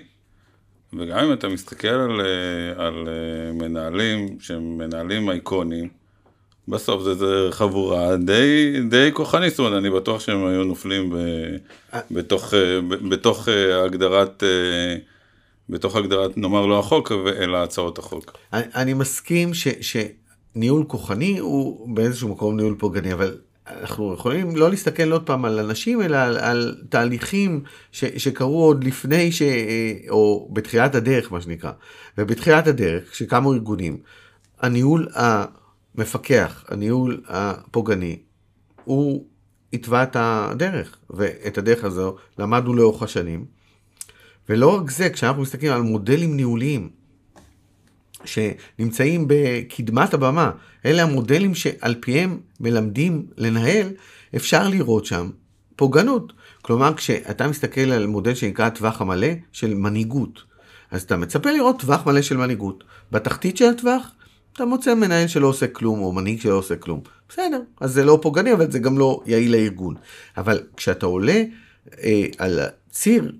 וגם 0.93 1.19
אם 1.19 1.33
אתה 1.33 1.47
מסתכל 1.47 1.87
על, 1.87 2.21
אה, 2.21 2.85
על 2.85 3.07
אה, 3.07 3.53
מנהלים 3.53 4.37
שהם 4.39 4.77
מנהלים 4.77 5.29
אייקונים, 5.29 5.89
בסוף 6.67 7.03
זה, 7.03 7.15
זה 7.15 7.47
חבורה 7.51 8.17
די, 8.17 8.73
די 8.89 9.09
כוחנית, 9.13 9.49
זאת 9.49 9.59
אומרת, 9.59 9.73
אני 9.73 9.89
בטוח 9.89 10.19
שהם 10.19 10.45
היו 10.45 10.63
נופלים 10.63 11.09
ב, 11.09 11.17
בתוך, 12.11 12.53
בתוך 13.09 13.47
הגדרת 13.85 14.43
בתוך 15.69 15.95
הגדרת, 15.95 16.37
נאמר 16.37 16.65
לא 16.65 16.79
החוק, 16.79 17.11
אלא 17.11 17.57
הצעות 17.57 17.97
החוק. 17.97 18.37
אני, 18.53 18.63
אני 18.75 18.93
מסכים 18.93 19.53
ש, 19.53 19.67
שניהול 19.81 20.85
כוחני 20.87 21.37
הוא 21.39 21.95
באיזשהו 21.95 22.29
מקום 22.29 22.57
ניהול 22.57 22.75
פוגעני, 22.79 23.13
אבל 23.13 23.37
אנחנו 23.67 24.13
יכולים 24.13 24.55
לא 24.55 24.69
להסתכל 24.69 25.11
עוד 25.11 25.25
פעם 25.25 25.45
על 25.45 25.59
אנשים, 25.59 26.01
אלא 26.01 26.17
על, 26.17 26.37
על 26.37 26.75
תהליכים 26.89 27.63
ש, 27.91 28.05
שקרו 28.05 28.63
עוד 28.63 28.83
לפני, 28.83 29.31
ש, 29.31 29.41
או 30.09 30.49
בתחילת 30.53 30.95
הדרך, 30.95 31.31
מה 31.31 31.41
שנקרא. 31.41 31.71
ובתחילת 32.17 32.67
הדרך, 32.67 33.11
כשקמו 33.11 33.53
ארגונים, 33.53 33.97
הניהול 34.59 35.07
המפקח, 35.13 36.63
הניהול 36.67 37.21
הפוגעני, 37.27 38.19
הוא 38.83 39.25
התווה 39.73 40.03
את 40.03 40.15
הדרך, 40.19 40.97
ואת 41.09 41.57
הדרך 41.57 41.83
הזו 41.83 42.15
למדנו 42.39 42.73
לאורך 42.73 43.03
השנים. 43.03 43.45
ולא 44.49 44.75
רק 44.75 44.91
זה, 44.91 45.09
כשאנחנו 45.09 45.41
מסתכלים 45.41 45.73
על 45.73 45.81
מודלים 45.81 46.35
ניהוליים 46.35 46.89
שנמצאים 48.25 49.25
בקדמת 49.27 50.13
הבמה, 50.13 50.51
אלה 50.85 51.03
המודלים 51.03 51.55
שעל 51.55 51.95
פיהם 51.99 52.39
מלמדים 52.59 53.25
לנהל, 53.37 53.87
אפשר 54.35 54.67
לראות 54.67 55.05
שם 55.05 55.29
פוגענות. 55.75 56.33
כלומר, 56.61 56.93
כשאתה 56.93 57.47
מסתכל 57.47 57.91
על 57.91 58.07
מודל 58.07 58.33
שנקרא 58.33 58.65
הטווח 58.65 59.01
המלא 59.01 59.27
של 59.51 59.73
מנהיגות, 59.73 60.43
אז 60.91 61.01
אתה 61.01 61.17
מצפה 61.17 61.51
לראות 61.51 61.79
טווח 61.79 62.07
מלא 62.07 62.21
של 62.21 62.37
מנהיגות. 62.37 62.83
בתחתית 63.11 63.57
של 63.57 63.65
הטווח, 63.65 64.11
אתה 64.53 64.65
מוצא 64.65 64.95
מנהל 64.95 65.27
שלא 65.27 65.47
עושה 65.47 65.67
כלום, 65.67 65.99
או 65.99 66.11
מנהיג 66.11 66.41
שלא 66.41 66.53
עושה 66.53 66.75
כלום. 66.75 67.01
בסדר, 67.29 67.61
אז 67.81 67.91
זה 67.91 68.03
לא 68.03 68.19
פוגעני, 68.21 68.53
אבל 68.53 68.71
זה 68.71 68.79
גם 68.79 68.97
לא 68.97 69.21
יעיל 69.25 69.51
לארגון. 69.51 69.95
אבל 70.37 70.59
כשאתה 70.77 71.05
עולה 71.05 71.43
אה, 72.03 72.25
על 72.37 72.59
ציר 72.89 73.31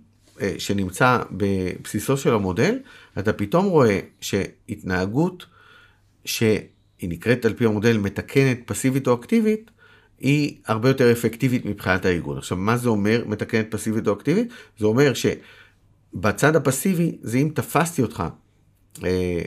שנמצא 0.58 1.20
בבסיסו 1.32 2.18
של 2.18 2.34
המודל, 2.34 2.80
אתה 3.20 3.34
פתאום 3.34 3.66
רואה 3.66 4.00
שהתנהגות 4.22 5.46
שהיא 6.26 6.60
נקראת 7.02 7.46
על 7.46 7.54
פי 7.54 7.66
המודל 7.66 7.98
מתקנת 7.98 8.60
פסיבית 8.66 9.08
או 9.08 9.14
אקטיבית, 9.14 9.72
היא 10.20 10.56
הרבה 10.66 10.90
יותר 10.90 11.12
אפקטיבית 11.12 11.66
מבחינת 11.66 12.06
הארגון. 12.06 12.38
עכשיו, 12.38 12.58
מה 12.58 12.78
זה 12.78 12.90
אומר 12.90 13.24
מתקנת 13.28 13.72
פסיבית 13.72 14.08
או 14.08 14.14
אקטיבית? 14.14 14.48
זה 14.80 14.86
אומר 14.86 15.12
שבצד 15.14 16.56
הפסיבי, 16.56 17.18
זה 17.22 17.38
אם 17.38 17.52
תפסתי 17.56 18.02
אותך 18.02 18.24
אה, 19.04 19.42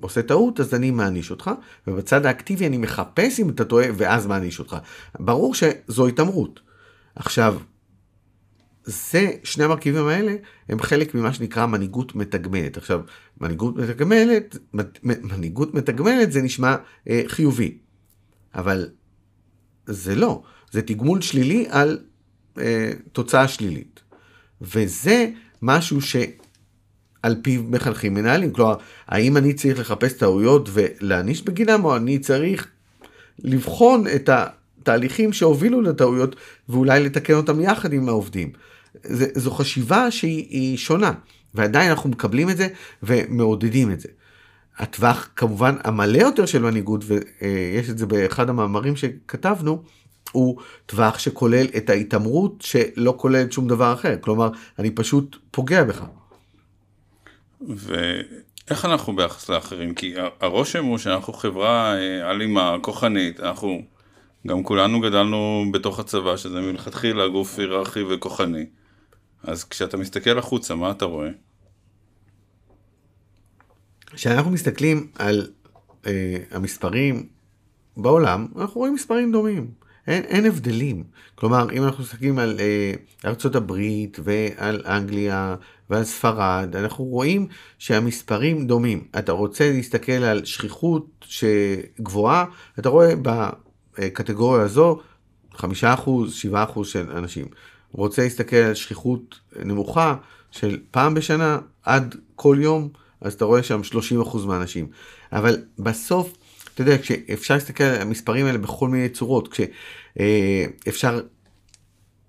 עושה 0.00 0.22
טעות, 0.22 0.60
אז 0.60 0.74
אני 0.74 0.90
מעניש 0.90 1.30
אותך, 1.30 1.50
ובצד 1.86 2.26
האקטיבי 2.26 2.66
אני 2.66 2.76
מחפש 2.76 3.40
אם 3.40 3.48
אתה 3.48 3.64
טועה, 3.64 3.86
ואז 3.96 4.26
מעניש 4.26 4.58
אותך. 4.58 4.76
ברור 5.20 5.54
שזו 5.54 6.06
התעמרות. 6.06 6.60
עכשיו, 7.14 7.58
זה, 8.86 9.30
שני 9.44 9.64
המרכיבים 9.64 10.06
האלה, 10.06 10.34
הם 10.68 10.80
חלק 10.80 11.14
ממה 11.14 11.32
שנקרא 11.32 11.66
מנהיגות 11.66 12.14
מתגמלת. 12.14 12.76
עכשיו, 12.76 13.00
מנהיגות 13.40 13.76
מתגמלת, 13.76 14.56
מנהיגות 15.02 15.74
מתגמלת 15.74 16.32
זה 16.32 16.42
נשמע 16.42 16.76
אה, 17.08 17.22
חיובי, 17.26 17.78
אבל 18.54 18.88
זה 19.86 20.14
לא, 20.14 20.42
זה 20.70 20.82
תגמול 20.82 21.20
שלילי 21.20 21.66
על 21.68 21.98
אה, 22.58 22.90
תוצאה 23.12 23.48
שלילית. 23.48 24.00
וזה 24.60 25.28
משהו 25.62 26.00
שעל 26.00 27.36
פיו 27.42 27.62
מחנכים 27.62 28.14
מנהלים. 28.14 28.52
כלומר, 28.52 28.74
האם 29.06 29.36
אני 29.36 29.54
צריך 29.54 29.78
לחפש 29.78 30.12
טעויות 30.12 30.68
ולהעניש 30.72 31.42
בגינם, 31.42 31.84
או 31.84 31.96
אני 31.96 32.18
צריך 32.18 32.68
לבחון 33.38 34.04
את 34.14 34.30
התהליכים 34.32 35.32
שהובילו 35.32 35.80
לטעויות 35.80 36.36
ואולי 36.68 37.04
לתקן 37.04 37.34
אותם 37.34 37.60
יחד 37.60 37.92
עם 37.92 38.08
העובדים. 38.08 38.52
זה, 39.02 39.26
זו 39.34 39.50
חשיבה 39.50 40.10
שהיא 40.10 40.76
שונה, 40.76 41.12
ועדיין 41.54 41.90
אנחנו 41.90 42.10
מקבלים 42.10 42.50
את 42.50 42.56
זה 42.56 42.68
ומעודדים 43.02 43.90
את 43.90 44.00
זה. 44.00 44.08
הטווח 44.78 45.28
כמובן 45.36 45.74
המלא 45.84 46.18
יותר 46.18 46.46
של 46.46 46.62
מנהיגות, 46.62 47.04
ויש 47.06 47.90
את 47.90 47.98
זה 47.98 48.06
באחד 48.06 48.48
המאמרים 48.48 48.96
שכתבנו, 48.96 49.82
הוא 50.32 50.60
טווח 50.86 51.18
שכולל 51.18 51.66
את 51.76 51.90
ההתעמרות 51.90 52.62
שלא 52.62 53.14
כוללת 53.16 53.52
שום 53.52 53.68
דבר 53.68 53.92
אחר. 53.92 54.16
כלומר, 54.20 54.50
אני 54.78 54.90
פשוט 54.90 55.36
פוגע 55.50 55.84
בך. 55.84 56.04
ואיך 57.68 58.84
אנחנו 58.84 59.16
ביחס 59.16 59.48
לאחרים? 59.48 59.94
כי 59.94 60.14
הרושם 60.40 60.84
הוא 60.84 60.98
שאנחנו 60.98 61.32
חברה 61.32 61.94
אה, 61.94 62.30
אלימה, 62.30 62.76
כוחנית, 62.80 63.40
אנחנו 63.40 63.82
גם 64.46 64.62
כולנו 64.62 65.00
גדלנו 65.00 65.64
בתוך 65.72 65.98
הצבא, 65.98 66.36
שזה 66.36 66.60
מלכתחילה 66.60 67.28
גוף 67.28 67.58
היררכי 67.58 68.02
וכוחני. 68.02 68.66
אז 69.46 69.64
כשאתה 69.64 69.96
מסתכל 69.96 70.38
החוצה, 70.38 70.74
מה 70.74 70.90
אתה 70.90 71.04
רואה? 71.04 71.28
כשאנחנו 74.06 74.50
מסתכלים 74.50 75.06
על 75.14 75.46
אה, 76.06 76.36
המספרים 76.50 77.28
בעולם, 77.96 78.46
אנחנו 78.56 78.80
רואים 78.80 78.94
מספרים 78.94 79.32
דומים. 79.32 79.70
אין, 80.06 80.22
אין 80.24 80.46
הבדלים. 80.46 81.04
כלומר, 81.34 81.70
אם 81.72 81.84
אנחנו 81.84 82.04
מסתכלים 82.04 82.38
על 82.38 82.56
אה, 82.60 82.92
ארצות 83.24 83.56
הברית 83.56 84.18
ועל 84.24 84.82
אנגליה 84.86 85.56
ועל 85.90 86.04
ספרד, 86.04 86.76
אנחנו 86.76 87.04
רואים 87.04 87.48
שהמספרים 87.78 88.66
דומים. 88.66 89.08
אתה 89.18 89.32
רוצה 89.32 89.72
להסתכל 89.72 90.12
על 90.12 90.44
שכיחות 90.44 91.24
שגבוהה, 91.28 92.44
אתה 92.78 92.88
רואה 92.88 93.14
בקטגוריה 93.22 94.62
הזו 94.62 95.00
5%, 95.54 95.62
7% 96.52 96.84
של 96.84 97.10
אנשים. 97.10 97.46
רוצה 97.92 98.22
להסתכל 98.22 98.56
על 98.56 98.74
שכיחות 98.74 99.40
נמוכה 99.64 100.16
של 100.50 100.78
פעם 100.90 101.14
בשנה 101.14 101.58
עד 101.82 102.16
כל 102.34 102.56
יום, 102.60 102.88
אז 103.20 103.34
אתה 103.34 103.44
רואה 103.44 103.62
שם 103.62 103.80
30% 104.22 104.38
מהאנשים. 104.46 104.88
אבל 105.32 105.56
בסוף, 105.78 106.32
אתה 106.74 106.82
יודע, 106.82 106.98
כשאפשר 106.98 107.54
להסתכל 107.54 107.84
על 107.84 108.02
המספרים 108.02 108.46
האלה 108.46 108.58
בכל 108.58 108.88
מיני 108.88 109.08
צורות, 109.08 109.54
כשאפשר 110.16 111.20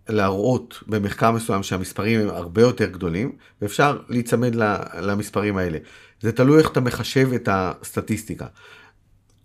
להראות 0.10 0.84
במחקר 0.88 1.32
מסוים 1.32 1.64
שהמספרים 1.64 2.20
הם 2.20 2.30
הרבה 2.30 2.62
יותר 2.62 2.86
גדולים, 2.86 3.32
ואפשר 3.62 4.00
להיצמד 4.10 4.56
למספרים 5.02 5.58
האלה. 5.58 5.78
זה 6.22 6.32
תלוי 6.32 6.60
איך 6.60 6.72
אתה 6.72 6.80
מחשב 6.80 7.34
את 7.34 7.50
הסטטיסטיקה. 7.52 8.46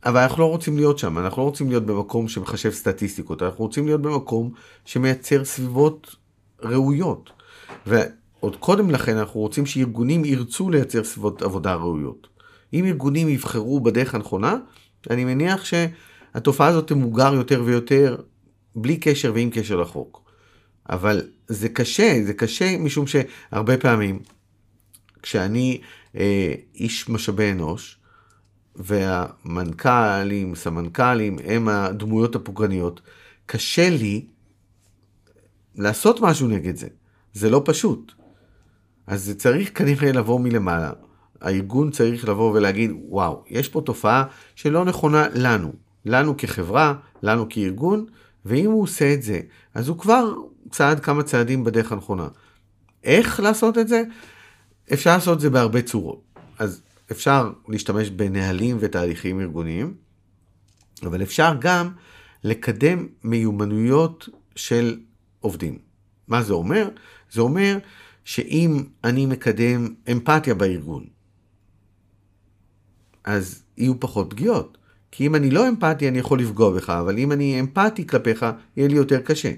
אבל 0.05 0.21
אנחנו 0.21 0.43
לא 0.43 0.49
רוצים 0.49 0.77
להיות 0.77 0.99
שם, 0.99 1.19
אנחנו 1.19 1.43
לא 1.43 1.47
רוצים 1.47 1.69
להיות 1.69 1.87
במקום 1.87 2.29
שמחשב 2.29 2.71
סטטיסטיקות, 2.71 3.43
אנחנו 3.43 3.65
רוצים 3.65 3.87
להיות 3.87 4.03
במקום 4.03 4.51
שמייצר 4.85 5.45
סביבות 5.45 6.17
ראויות. 6.63 7.31
ועוד 7.87 8.57
קודם 8.57 8.91
לכן 8.91 9.17
אנחנו 9.17 9.41
רוצים 9.41 9.67
שארגונים 9.67 10.25
ירצו 10.25 10.71
לייצר 10.71 11.05
סביבות 11.05 11.43
עבודה 11.43 11.75
ראויות. 11.75 12.29
אם 12.73 12.85
ארגונים 12.85 13.29
יבחרו 13.29 13.81
בדרך 13.81 14.15
הנכונה, 14.15 14.57
אני 15.11 15.25
מניח 15.25 15.65
שהתופעה 15.65 16.67
הזאת 16.67 16.89
תמוגר 16.89 17.35
יותר 17.35 17.63
ויותר, 17.65 18.17
בלי 18.77 18.97
קשר 18.97 19.33
ועם 19.35 19.51
קשר 19.51 19.77
לחוק. 19.77 20.23
אבל 20.91 21.23
זה 21.49 21.69
קשה, 21.69 22.19
זה 22.25 22.35
קשה 22.35 22.79
משום 22.79 23.07
שהרבה 23.07 23.77
פעמים, 23.77 24.19
כשאני 25.23 25.81
אה, 26.17 26.55
איש 26.75 27.09
משאבי 27.09 27.51
אנוש, 27.51 28.02
והמנכ"לים, 28.77 30.55
סמנכ"לים, 30.55 31.39
הם 31.45 31.69
הדמויות 31.69 32.37
הפוגעניות, 32.37 33.01
קשה 33.47 33.91
לי 33.91 34.27
לעשות 35.75 36.21
משהו 36.21 36.49
נגד 36.49 36.77
זה. 36.77 36.89
זה 37.33 37.51
לא 37.51 37.63
פשוט. 37.65 38.13
אז 39.07 39.25
זה 39.25 39.35
צריך 39.35 39.79
כנראה 39.79 40.13
לבוא 40.13 40.41
מלמעלה. 40.41 40.93
הארגון 41.41 41.91
צריך 41.91 42.29
לבוא 42.29 42.53
ולהגיד, 42.53 42.91
וואו, 43.09 43.45
יש 43.47 43.69
פה 43.69 43.81
תופעה 43.81 44.25
שלא 44.55 44.85
נכונה 44.85 45.27
לנו, 45.35 45.73
לנו 46.05 46.37
כחברה, 46.37 46.95
לנו 47.23 47.47
כארגון, 47.49 48.07
ואם 48.45 48.71
הוא 48.71 48.83
עושה 48.83 49.15
את 49.15 49.23
זה, 49.23 49.41
אז 49.75 49.89
הוא 49.89 49.99
כבר 49.99 50.35
צעד 50.71 51.01
כמה 51.01 51.23
צעדים 51.23 51.65
בדרך 51.65 51.93
הנכונה. 51.93 52.29
איך 53.05 53.41
לעשות 53.41 53.79
את 53.79 53.89
זה? 53.89 54.03
אפשר 54.93 55.15
לעשות 55.15 55.37
את 55.37 55.41
זה 55.41 55.51
בהרבה 55.51 55.83
צורות. 55.83 56.23
אז 56.59 56.83
אפשר 57.11 57.53
להשתמש 57.69 58.11
בנהלים 58.11 58.77
ותהליכים 58.81 59.41
ארגוניים, 59.41 59.95
אבל 61.03 61.23
אפשר 61.23 61.55
גם 61.61 61.91
לקדם 62.45 63.07
מיומנויות 63.25 64.29
של 64.57 65.01
עובדים. 65.41 65.79
מה 66.29 66.43
זה 66.43 66.53
אומר? 66.53 66.89
זה 67.33 67.41
אומר 67.41 67.79
שאם 68.25 68.85
אני 69.05 69.27
מקדם 69.27 69.95
אמפתיה 70.13 70.55
בארגון, 70.55 71.07
אז 73.25 73.63
יהיו 73.77 74.01
פחות 74.01 74.31
פגיעות. 74.31 74.79
כי 75.11 75.27
אם 75.27 75.35
אני 75.35 75.51
לא 75.51 75.69
אמפתי, 75.69 76.09
אני 76.09 76.19
יכול 76.19 76.41
לפגוע 76.41 76.71
בך, 76.71 76.91
אבל 76.91 77.19
אם 77.19 77.33
אני 77.33 77.61
אמפתי 77.61 78.07
כלפיך, 78.07 78.47
יהיה 78.77 78.89
לי 78.89 78.95
יותר 78.95 79.21
קשה. 79.21 79.53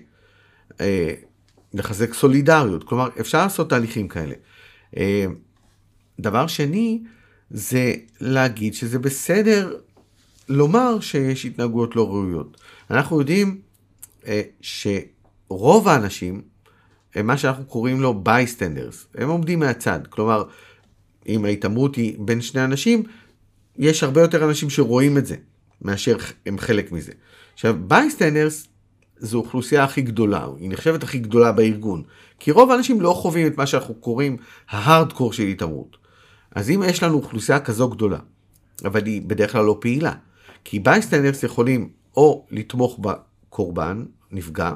אה, 0.80 1.14
לחזק 1.74 2.14
סולידריות, 2.14 2.84
כלומר, 2.84 3.08
אפשר 3.20 3.42
לעשות 3.42 3.70
תהליכים 3.70 4.08
כאלה. 4.08 4.34
אה, 4.96 5.26
דבר 6.20 6.46
שני, 6.46 7.02
זה 7.54 7.94
להגיד 8.20 8.74
שזה 8.74 8.98
בסדר 8.98 9.76
לומר 10.48 11.00
שיש 11.00 11.44
התנהגויות 11.44 11.96
לא 11.96 12.08
ראויות. 12.08 12.56
אנחנו 12.90 13.18
יודעים 13.18 13.60
אה, 14.26 14.42
שרוב 14.60 15.88
האנשים, 15.88 16.42
הם 17.14 17.26
מה 17.26 17.38
שאנחנו 17.38 17.64
קוראים 17.64 18.00
לו 18.00 18.14
bystanders, 18.24 19.06
הם 19.14 19.28
עומדים 19.28 19.58
מהצד. 19.58 20.00
כלומר, 20.10 20.44
אם 21.28 21.44
ההתעמרות 21.44 21.96
היא 21.96 22.16
בין 22.18 22.40
שני 22.40 22.64
אנשים, 22.64 23.02
יש 23.76 24.02
הרבה 24.02 24.20
יותר 24.20 24.44
אנשים 24.44 24.70
שרואים 24.70 25.18
את 25.18 25.26
זה, 25.26 25.36
מאשר 25.82 26.16
הם 26.46 26.58
חלק 26.58 26.92
מזה. 26.92 27.12
עכשיו, 27.54 27.76
bystanders 27.88 28.66
זו 29.18 29.38
אוכלוסייה 29.38 29.84
הכי 29.84 30.02
גדולה, 30.02 30.46
היא 30.58 30.70
נחשבת 30.70 31.02
הכי 31.02 31.18
גדולה 31.18 31.52
בארגון. 31.52 32.02
כי 32.38 32.50
רוב 32.50 32.70
האנשים 32.70 33.00
לא 33.00 33.12
חווים 33.12 33.46
את 33.46 33.58
מה 33.58 33.66
שאנחנו 33.66 33.94
קוראים 33.94 34.36
ההארדקור 34.68 35.32
של 35.32 35.42
התעמרות. 35.42 36.03
אז 36.54 36.70
אם 36.70 36.82
יש 36.86 37.02
לנו 37.02 37.14
אוכלוסייה 37.14 37.60
כזו 37.60 37.88
גדולה, 37.88 38.18
אבל 38.84 39.06
היא 39.06 39.22
בדרך 39.22 39.52
כלל 39.52 39.64
לא 39.64 39.78
פעילה, 39.80 40.12
כי 40.64 40.78
bystanders 40.78 41.42
יכולים 41.42 41.90
או 42.16 42.46
לתמוך 42.50 42.98
בקורבן, 43.00 44.04
נפגע, 44.30 44.72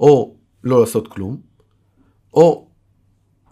או 0.00 0.36
לא 0.64 0.80
לעשות 0.80 1.08
כלום, 1.08 1.40
או 2.34 2.68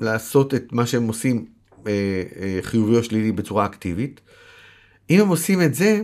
לעשות 0.01 0.55
את 0.55 0.73
מה 0.73 0.87
שהם 0.87 1.09
עושים 1.09 1.47
אה, 1.87 2.23
אה, 2.37 2.59
חיובי 2.63 2.97
או 2.97 3.05
שלילי 3.05 3.33
בצורה 3.33 3.67
אקטיבית. 3.67 4.21
אם 5.11 5.21
הם 5.21 5.29
עושים 5.29 5.63
את 5.63 5.75
זה, 5.75 6.01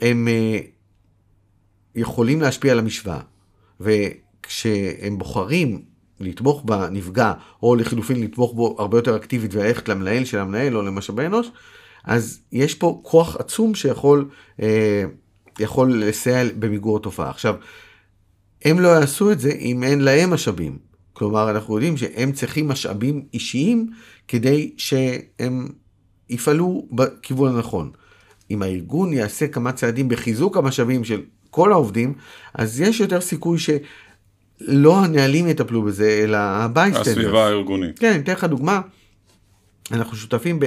הם 0.00 0.28
אה, 0.28 0.58
יכולים 1.94 2.40
להשפיע 2.40 2.72
על 2.72 2.78
המשוואה. 2.78 3.20
וכשהם 3.80 5.18
בוחרים 5.18 5.84
לתמוך 6.20 6.62
בנפגע, 6.64 7.32
או 7.62 7.76
לחילופין 7.76 8.20
לתמוך 8.20 8.54
בו 8.54 8.76
הרבה 8.78 8.98
יותר 8.98 9.16
אקטיבית 9.16 9.54
וללכת 9.54 9.88
למנהל 9.88 10.24
של 10.24 10.38
המנהל 10.38 10.76
או 10.76 10.82
למשאבי 10.82 11.26
אנוש, 11.26 11.50
אז 12.04 12.40
יש 12.52 12.74
פה 12.74 13.00
כוח 13.02 13.36
עצום 13.36 13.74
שיכול 13.74 14.28
אה, 14.62 15.04
יכול 15.58 16.04
לסייע 16.04 16.44
במיגור 16.58 16.96
התופעה. 16.96 17.30
עכשיו, 17.30 17.54
הם 18.64 18.80
לא 18.80 18.88
יעשו 18.88 19.32
את 19.32 19.40
זה 19.40 19.50
אם 19.50 19.82
אין 19.82 20.00
להם 20.00 20.30
משאבים. 20.30 20.78
כלומר, 21.12 21.50
אנחנו 21.50 21.74
יודעים 21.74 21.96
שהם 21.96 22.32
צריכים 22.32 22.68
משאבים 22.68 23.24
אישיים 23.34 23.90
כדי 24.28 24.72
שהם 24.76 25.68
יפעלו 26.28 26.86
בכיוון 26.92 27.54
הנכון. 27.56 27.90
אם 28.50 28.62
הארגון 28.62 29.12
יעשה 29.12 29.48
כמה 29.48 29.72
צעדים 29.72 30.08
בחיזוק 30.08 30.56
המשאבים 30.56 31.04
של 31.04 31.22
כל 31.50 31.72
העובדים, 31.72 32.14
אז 32.54 32.80
יש 32.80 33.00
יותר 33.00 33.20
סיכוי 33.20 33.58
ש... 33.58 33.70
לא 34.60 35.04
הנהלים 35.04 35.48
יטפלו 35.48 35.82
בזה, 35.82 36.20
אלא 36.24 36.36
ה 36.36 36.42
bystanders. 36.42 37.08
הסביבה 37.08 37.46
הארגונית. 37.46 37.98
כן, 37.98 38.20
אתן 38.20 38.32
לך 38.32 38.44
דוגמה. 38.44 38.80
אנחנו 39.92 40.16
שותפים 40.16 40.60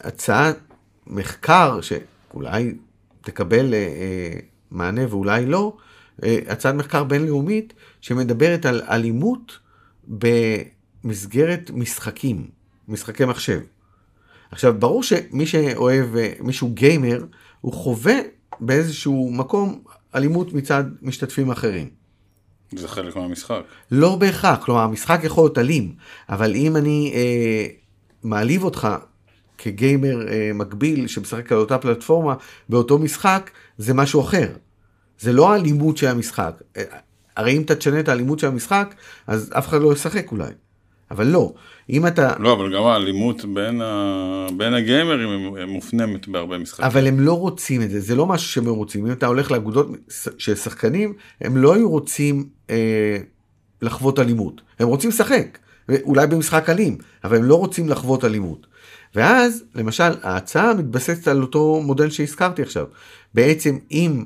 בהצעת 0.00 0.58
מחקר 1.06 1.80
שאולי 1.80 2.74
תקבל 3.20 3.74
אה, 3.74 3.78
אה, 3.78 4.38
מענה 4.70 5.02
ואולי 5.10 5.46
לא, 5.46 5.76
אה, 6.24 6.38
הצעת 6.48 6.74
מחקר 6.74 7.04
בינלאומית 7.04 7.72
שמדברת 8.00 8.66
על 8.66 8.82
אלימות 8.90 9.58
במסגרת 10.08 11.70
משחקים, 11.74 12.48
משחקי 12.88 13.24
מחשב. 13.24 13.60
עכשיו, 14.50 14.74
ברור 14.78 15.02
שמי 15.02 15.46
שאוהב, 15.46 16.06
מישהו 16.40 16.70
גיימר, 16.70 17.24
הוא 17.60 17.72
חווה 17.72 18.14
באיזשהו 18.60 19.30
מקום 19.32 19.82
אלימות 20.14 20.52
מצד 20.52 20.84
משתתפים 21.02 21.50
אחרים. 21.50 22.03
זה 22.76 22.88
חלק 22.88 23.16
מהמשחק. 23.16 23.60
לא 23.90 24.16
בהכרח, 24.16 24.64
כלומר 24.64 24.80
המשחק 24.80 25.20
יכול 25.22 25.44
להיות 25.44 25.58
אלים, 25.58 25.94
אבל 26.28 26.54
אם 26.54 26.76
אני 26.76 27.12
אה, 27.14 27.66
מעליב 28.22 28.64
אותך 28.64 28.88
כגיימר 29.58 30.28
אה, 30.28 30.50
מקביל 30.54 31.06
שמשחק 31.06 31.52
על 31.52 31.58
אותה 31.58 31.78
פלטפורמה 31.78 32.34
באותו 32.68 32.98
משחק, 32.98 33.50
זה 33.78 33.94
משהו 33.94 34.20
אחר. 34.20 34.48
זה 35.20 35.32
לא 35.32 35.52
האלימות 35.52 35.96
של 35.96 36.06
המשחק. 36.06 36.62
אה, 36.76 36.82
הרי 37.36 37.56
אם 37.56 37.62
אתה 37.62 37.74
תשנה 37.74 38.00
את 38.00 38.08
האלימות 38.08 38.38
של 38.38 38.46
המשחק, 38.46 38.94
אז 39.26 39.52
אף 39.58 39.68
אחד 39.68 39.80
לא 39.80 39.92
ישחק 39.92 40.32
אולי. 40.32 40.50
אבל 41.14 41.26
לא, 41.26 41.52
אם 41.90 42.06
אתה... 42.06 42.32
לא, 42.38 42.52
אבל 42.52 42.74
גם 42.74 42.82
האלימות 42.82 43.44
בין, 43.44 43.80
ה... 43.80 44.46
בין 44.56 44.74
הגיימרים 44.74 45.56
מופנמת 45.68 46.28
בהרבה 46.28 46.58
משחקים. 46.58 46.84
אבל 46.84 47.06
הם 47.06 47.20
לא 47.20 47.38
רוצים 47.38 47.82
את 47.82 47.90
זה, 47.90 48.00
זה 48.00 48.14
לא 48.14 48.26
משהו 48.26 48.48
שהם 48.48 48.66
רוצים. 48.66 49.06
אם 49.06 49.12
אתה 49.12 49.26
הולך 49.26 49.50
לאגודות 49.50 49.88
של 50.38 50.54
שחקנים, 50.54 51.12
הם 51.40 51.56
לא 51.56 51.74
היו 51.74 51.90
רוצים 51.90 52.48
אה, 52.70 53.18
לחוות 53.82 54.18
אלימות. 54.18 54.60
הם 54.78 54.88
רוצים 54.88 55.10
לשחק, 55.10 55.58
אולי 56.02 56.26
במשחק 56.26 56.70
אלים, 56.70 56.98
אבל 57.24 57.36
הם 57.36 57.44
לא 57.44 57.54
רוצים 57.54 57.88
לחוות 57.88 58.24
אלימות. 58.24 58.66
ואז, 59.14 59.64
למשל, 59.74 60.12
ההצעה 60.22 60.74
מתבססת 60.74 61.28
על 61.28 61.42
אותו 61.42 61.82
מודל 61.84 62.10
שהזכרתי 62.10 62.62
עכשיו. 62.62 62.86
בעצם, 63.34 63.78
אם 63.92 64.24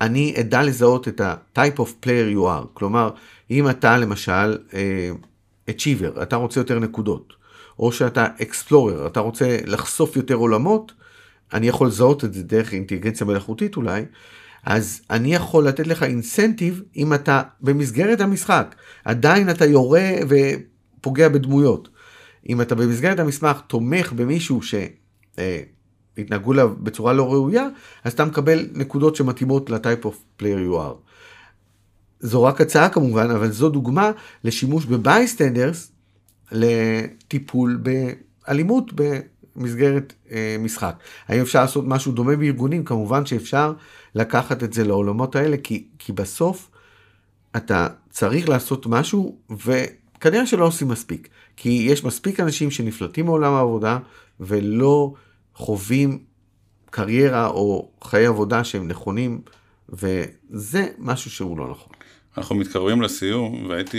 אני 0.00 0.34
אדע 0.40 0.62
לזהות 0.62 1.08
את 1.08 1.20
ה-type 1.20 1.78
of 1.78 2.06
player 2.06 2.36
you 2.36 2.40
are, 2.40 2.66
כלומר, 2.74 3.10
אם 3.50 3.70
אתה 3.70 3.98
למשל... 3.98 4.58
אה, 4.74 5.10
achiever, 5.70 6.22
אתה 6.22 6.36
רוצה 6.36 6.60
יותר 6.60 6.78
נקודות, 6.78 7.32
או 7.78 7.92
שאתה 7.92 8.26
explorer, 8.38 9.06
אתה 9.06 9.20
רוצה 9.20 9.58
לחשוף 9.66 10.16
יותר 10.16 10.34
עולמות, 10.34 10.92
אני 11.52 11.68
יכול 11.68 11.86
לזהות 11.86 12.24
את 12.24 12.34
זה 12.34 12.42
דרך 12.42 12.72
אינטליגנציה 12.72 13.26
מלאכותית 13.26 13.76
אולי, 13.76 14.04
אז 14.64 15.00
אני 15.10 15.34
יכול 15.34 15.66
לתת 15.68 15.86
לך 15.86 16.02
אינסנטיב 16.02 16.82
אם 16.96 17.14
אתה 17.14 17.42
במסגרת 17.60 18.20
המשחק, 18.20 18.74
עדיין 19.04 19.50
אתה 19.50 19.64
יורה 19.64 20.10
ופוגע 20.28 21.28
בדמויות. 21.28 21.88
אם 22.48 22.60
אתה 22.60 22.74
במסגרת 22.74 23.18
המסמך 23.18 23.60
תומך 23.66 24.12
במישהו 24.12 24.60
שהתנהגו 26.16 26.52
לה 26.52 26.66
בצורה 26.66 27.12
לא 27.12 27.32
ראויה, 27.32 27.68
אז 28.04 28.12
אתה 28.12 28.24
מקבל 28.24 28.68
נקודות 28.72 29.16
שמתאימות 29.16 29.70
ל 29.70 29.77
type 29.77 30.04
of 30.04 30.24
player 30.36 30.58
you 30.58 30.76
are. 30.76 30.96
זו 32.22 32.42
רק 32.42 32.60
הצעה 32.60 32.88
כמובן, 32.88 33.30
אבל 33.30 33.52
זו 33.52 33.68
דוגמה 33.68 34.10
לשימוש 34.44 34.86
ב 34.86 34.96
bystanders 34.96 35.92
לטיפול 36.52 37.82
באלימות 37.82 38.92
במסגרת 38.94 40.12
אה, 40.30 40.56
משחק. 40.60 40.96
האם 41.28 41.40
אפשר 41.40 41.60
לעשות 41.60 41.84
משהו 41.86 42.12
דומה 42.12 42.36
בארגונים? 42.36 42.84
כמובן 42.84 43.26
שאפשר 43.26 43.72
לקחת 44.14 44.62
את 44.62 44.72
זה 44.72 44.84
לעולמות 44.84 45.36
האלה, 45.36 45.56
כי, 45.56 45.86
כי 45.98 46.12
בסוף 46.12 46.70
אתה 47.56 47.88
צריך 48.10 48.48
לעשות 48.48 48.86
משהו, 48.86 49.38
וכנראה 49.50 50.46
שלא 50.46 50.66
עושים 50.66 50.88
מספיק. 50.88 51.28
כי 51.56 51.68
יש 51.90 52.04
מספיק 52.04 52.40
אנשים 52.40 52.70
שנפלטים 52.70 53.24
מעולם 53.26 53.52
העבודה 53.52 53.98
ולא 54.40 55.14
חווים 55.54 56.18
קריירה 56.90 57.46
או 57.46 57.90
חיי 58.04 58.26
עבודה 58.26 58.64
שהם 58.64 58.88
נכונים, 58.88 59.40
וזה 59.88 60.86
משהו 60.98 61.30
שהוא 61.30 61.58
לא 61.58 61.70
נכון. 61.70 61.92
אנחנו 62.36 62.54
מתקרבים 62.54 63.02
לסיום, 63.02 63.66
והייתי 63.68 63.98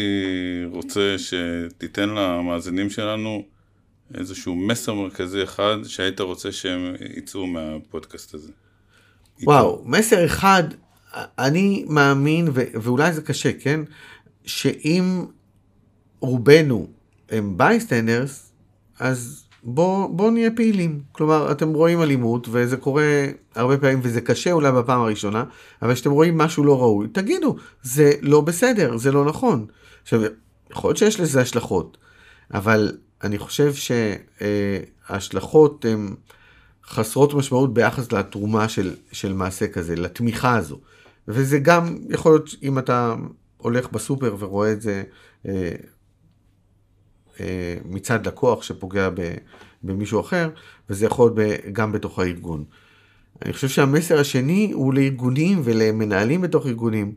רוצה 0.72 1.16
שתיתן 1.18 2.10
למאזינים 2.10 2.90
שלנו 2.90 3.44
איזשהו 4.14 4.56
מסר 4.56 4.94
מרכזי 4.94 5.44
אחד 5.44 5.78
שהיית 5.84 6.20
רוצה 6.20 6.52
שהם 6.52 6.96
יצאו 7.18 7.48
מהפודקאסט 7.48 8.34
הזה. 8.34 8.52
וואו, 9.44 9.72
איתו. 9.78 9.90
מסר 9.90 10.26
אחד, 10.26 10.64
אני 11.16 11.86
מאמין, 11.88 12.48
ו- 12.54 12.82
ואולי 12.82 13.14
זה 13.14 13.22
קשה, 13.22 13.54
כן? 13.60 13.80
שאם 14.46 15.26
רובנו 16.20 16.88
הם 17.30 17.58
bystanders, 17.58 18.52
אז 19.00 19.43
בואו 19.64 20.14
בוא 20.14 20.32
נהיה 20.32 20.52
פעילים. 20.56 21.02
כלומר, 21.12 21.52
אתם 21.52 21.74
רואים 21.74 22.02
אלימות, 22.02 22.48
וזה 22.52 22.78
קורה 22.78 23.26
הרבה 23.56 23.78
פעמים, 23.78 24.00
וזה 24.04 24.22
קשה 24.22 24.52
אולי 24.52 24.72
בפעם 24.72 25.02
הראשונה, 25.02 25.44
אבל 25.82 25.94
כשאתם 25.94 26.12
רואים 26.12 26.38
משהו 26.38 26.64
לא 26.64 26.80
ראוי, 26.80 27.08
תגידו, 27.08 27.56
זה 27.84 28.12
לא 28.22 28.42
בסדר, 28.42 28.98
זה 28.98 29.12
לא 29.12 29.26
נכון. 29.26 29.66
עכשיו, 30.04 30.22
יכול 30.72 30.90
להיות 30.90 30.98
שיש 30.98 31.20
לזה 31.20 31.42
השלכות, 31.42 31.98
אבל 32.54 32.98
אני 33.24 33.38
חושב 33.38 33.74
שההשלכות 35.10 35.86
הן 35.86 36.16
חסרות 36.86 37.34
משמעות 37.34 37.74
ביחס 37.74 38.12
לתרומה 38.12 38.70
של, 38.70 38.96
של 39.12 39.34
מעשה 39.34 39.68
כזה, 39.68 39.96
לתמיכה 39.96 40.56
הזו. 40.56 40.80
וזה 41.28 41.60
גם 41.60 41.98
יכול 42.10 42.32
להיות, 42.32 42.50
אם 42.64 42.80
אתה 42.80 43.16
הולך 43.58 43.92
בסופר 43.92 44.36
ורואה 44.40 44.72
את 44.72 44.82
זה, 44.82 45.04
אה, 45.48 45.72
מצד 47.86 48.28
לקוח 48.28 48.64
שפוגע 48.64 49.10
במישהו 49.84 50.20
אחר, 50.20 50.50
וזה 50.90 51.06
יכול 51.06 51.32
להיות 51.36 51.60
גם 51.74 51.92
בתוך 51.92 52.20
הארגון. 52.20 52.64
אני 53.46 53.54
חושב 53.54 53.68
שהמסר 53.68 54.20
השני 54.20 54.72
הוא 54.74 54.94
לארגונים 54.94 55.62
ולמנהלים 55.64 56.42
בתוך 56.42 56.68
ארגונים. 56.68 57.14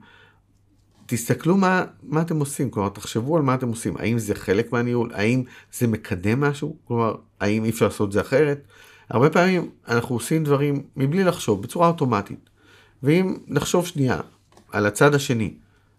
תסתכלו 1.07 1.57
מה, 1.57 1.85
מה 2.03 2.23
אתם 2.23 2.41
עושים, 2.41 2.71
כלומר 2.71 2.89
תחשבו 2.89 3.37
על 3.37 3.43
מה 3.43 3.55
אתם 3.55 3.69
עושים, 3.69 3.97
האם 3.97 4.19
זה 4.19 4.35
חלק 4.35 4.73
מהניהול, 4.73 5.11
האם 5.15 5.43
זה 5.73 5.87
מקדם 5.87 6.41
משהו, 6.41 6.77
כלומר 6.85 7.15
האם 7.41 7.65
אי 7.65 7.71
אפשר 7.71 7.85
לעשות 7.85 8.09
את 8.09 8.13
זה 8.13 8.21
אחרת. 8.21 8.67
הרבה 9.09 9.31
פעמים 9.31 9.71
אנחנו 9.89 10.15
עושים 10.15 10.45
דברים 10.45 10.83
מבלי 10.97 11.25
לחשוב, 11.25 11.63
בצורה 11.63 11.89
אוטומטית. 11.89 12.51
ואם 13.03 13.37
נחשוב 13.47 13.87
שנייה 13.87 14.21
על 14.73 14.87
הצד 14.87 15.15
השני, 15.15 15.55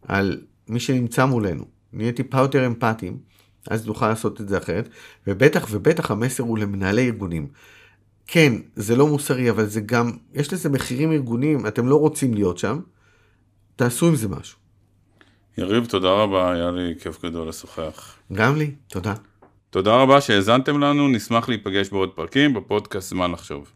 על 0.07 0.41
מי 0.67 0.79
שנמצא 0.79 1.25
מולנו, 1.25 1.65
נהיה 1.93 2.11
טיפה 2.11 2.37
יותר 2.37 2.67
אמפתיים, 2.67 3.17
אז 3.69 3.87
נוכל 3.87 4.09
לעשות 4.09 4.41
את 4.41 4.49
זה 4.49 4.57
אחרת, 4.57 4.89
ובטח 5.27 5.67
ובטח 5.71 6.11
המסר 6.11 6.43
הוא 6.43 6.57
למנהלי 6.57 7.05
ארגונים. 7.05 7.47
כן, 8.27 8.53
זה 8.75 8.95
לא 8.95 9.07
מוסרי, 9.07 9.49
אבל 9.49 9.65
זה 9.65 9.81
גם, 9.81 10.11
יש 10.33 10.53
לזה 10.53 10.69
מחירים 10.69 11.11
ארגוניים, 11.11 11.67
אתם 11.67 11.87
לא 11.87 11.95
רוצים 11.95 12.33
להיות 12.33 12.57
שם, 12.57 12.79
תעשו 13.75 14.07
עם 14.07 14.15
זה 14.15 14.27
משהו. 14.27 14.57
יריב, 15.57 15.85
תודה 15.85 16.09
רבה, 16.09 16.51
היה 16.51 16.71
לי 16.71 16.95
כיף 16.99 17.25
גדול 17.25 17.49
לשוחח. 17.49 18.15
גם 18.33 18.55
לי, 18.55 18.71
תודה. 18.87 19.13
תודה 19.69 19.95
רבה 19.95 20.21
שהאזנתם 20.21 20.79
לנו, 20.79 21.07
נשמח 21.07 21.49
להיפגש 21.49 21.89
בעוד 21.89 22.09
פרקים 22.15 22.53
בפודקאסט 22.53 23.09
זמן 23.09 23.31
לחשוב. 23.31 23.71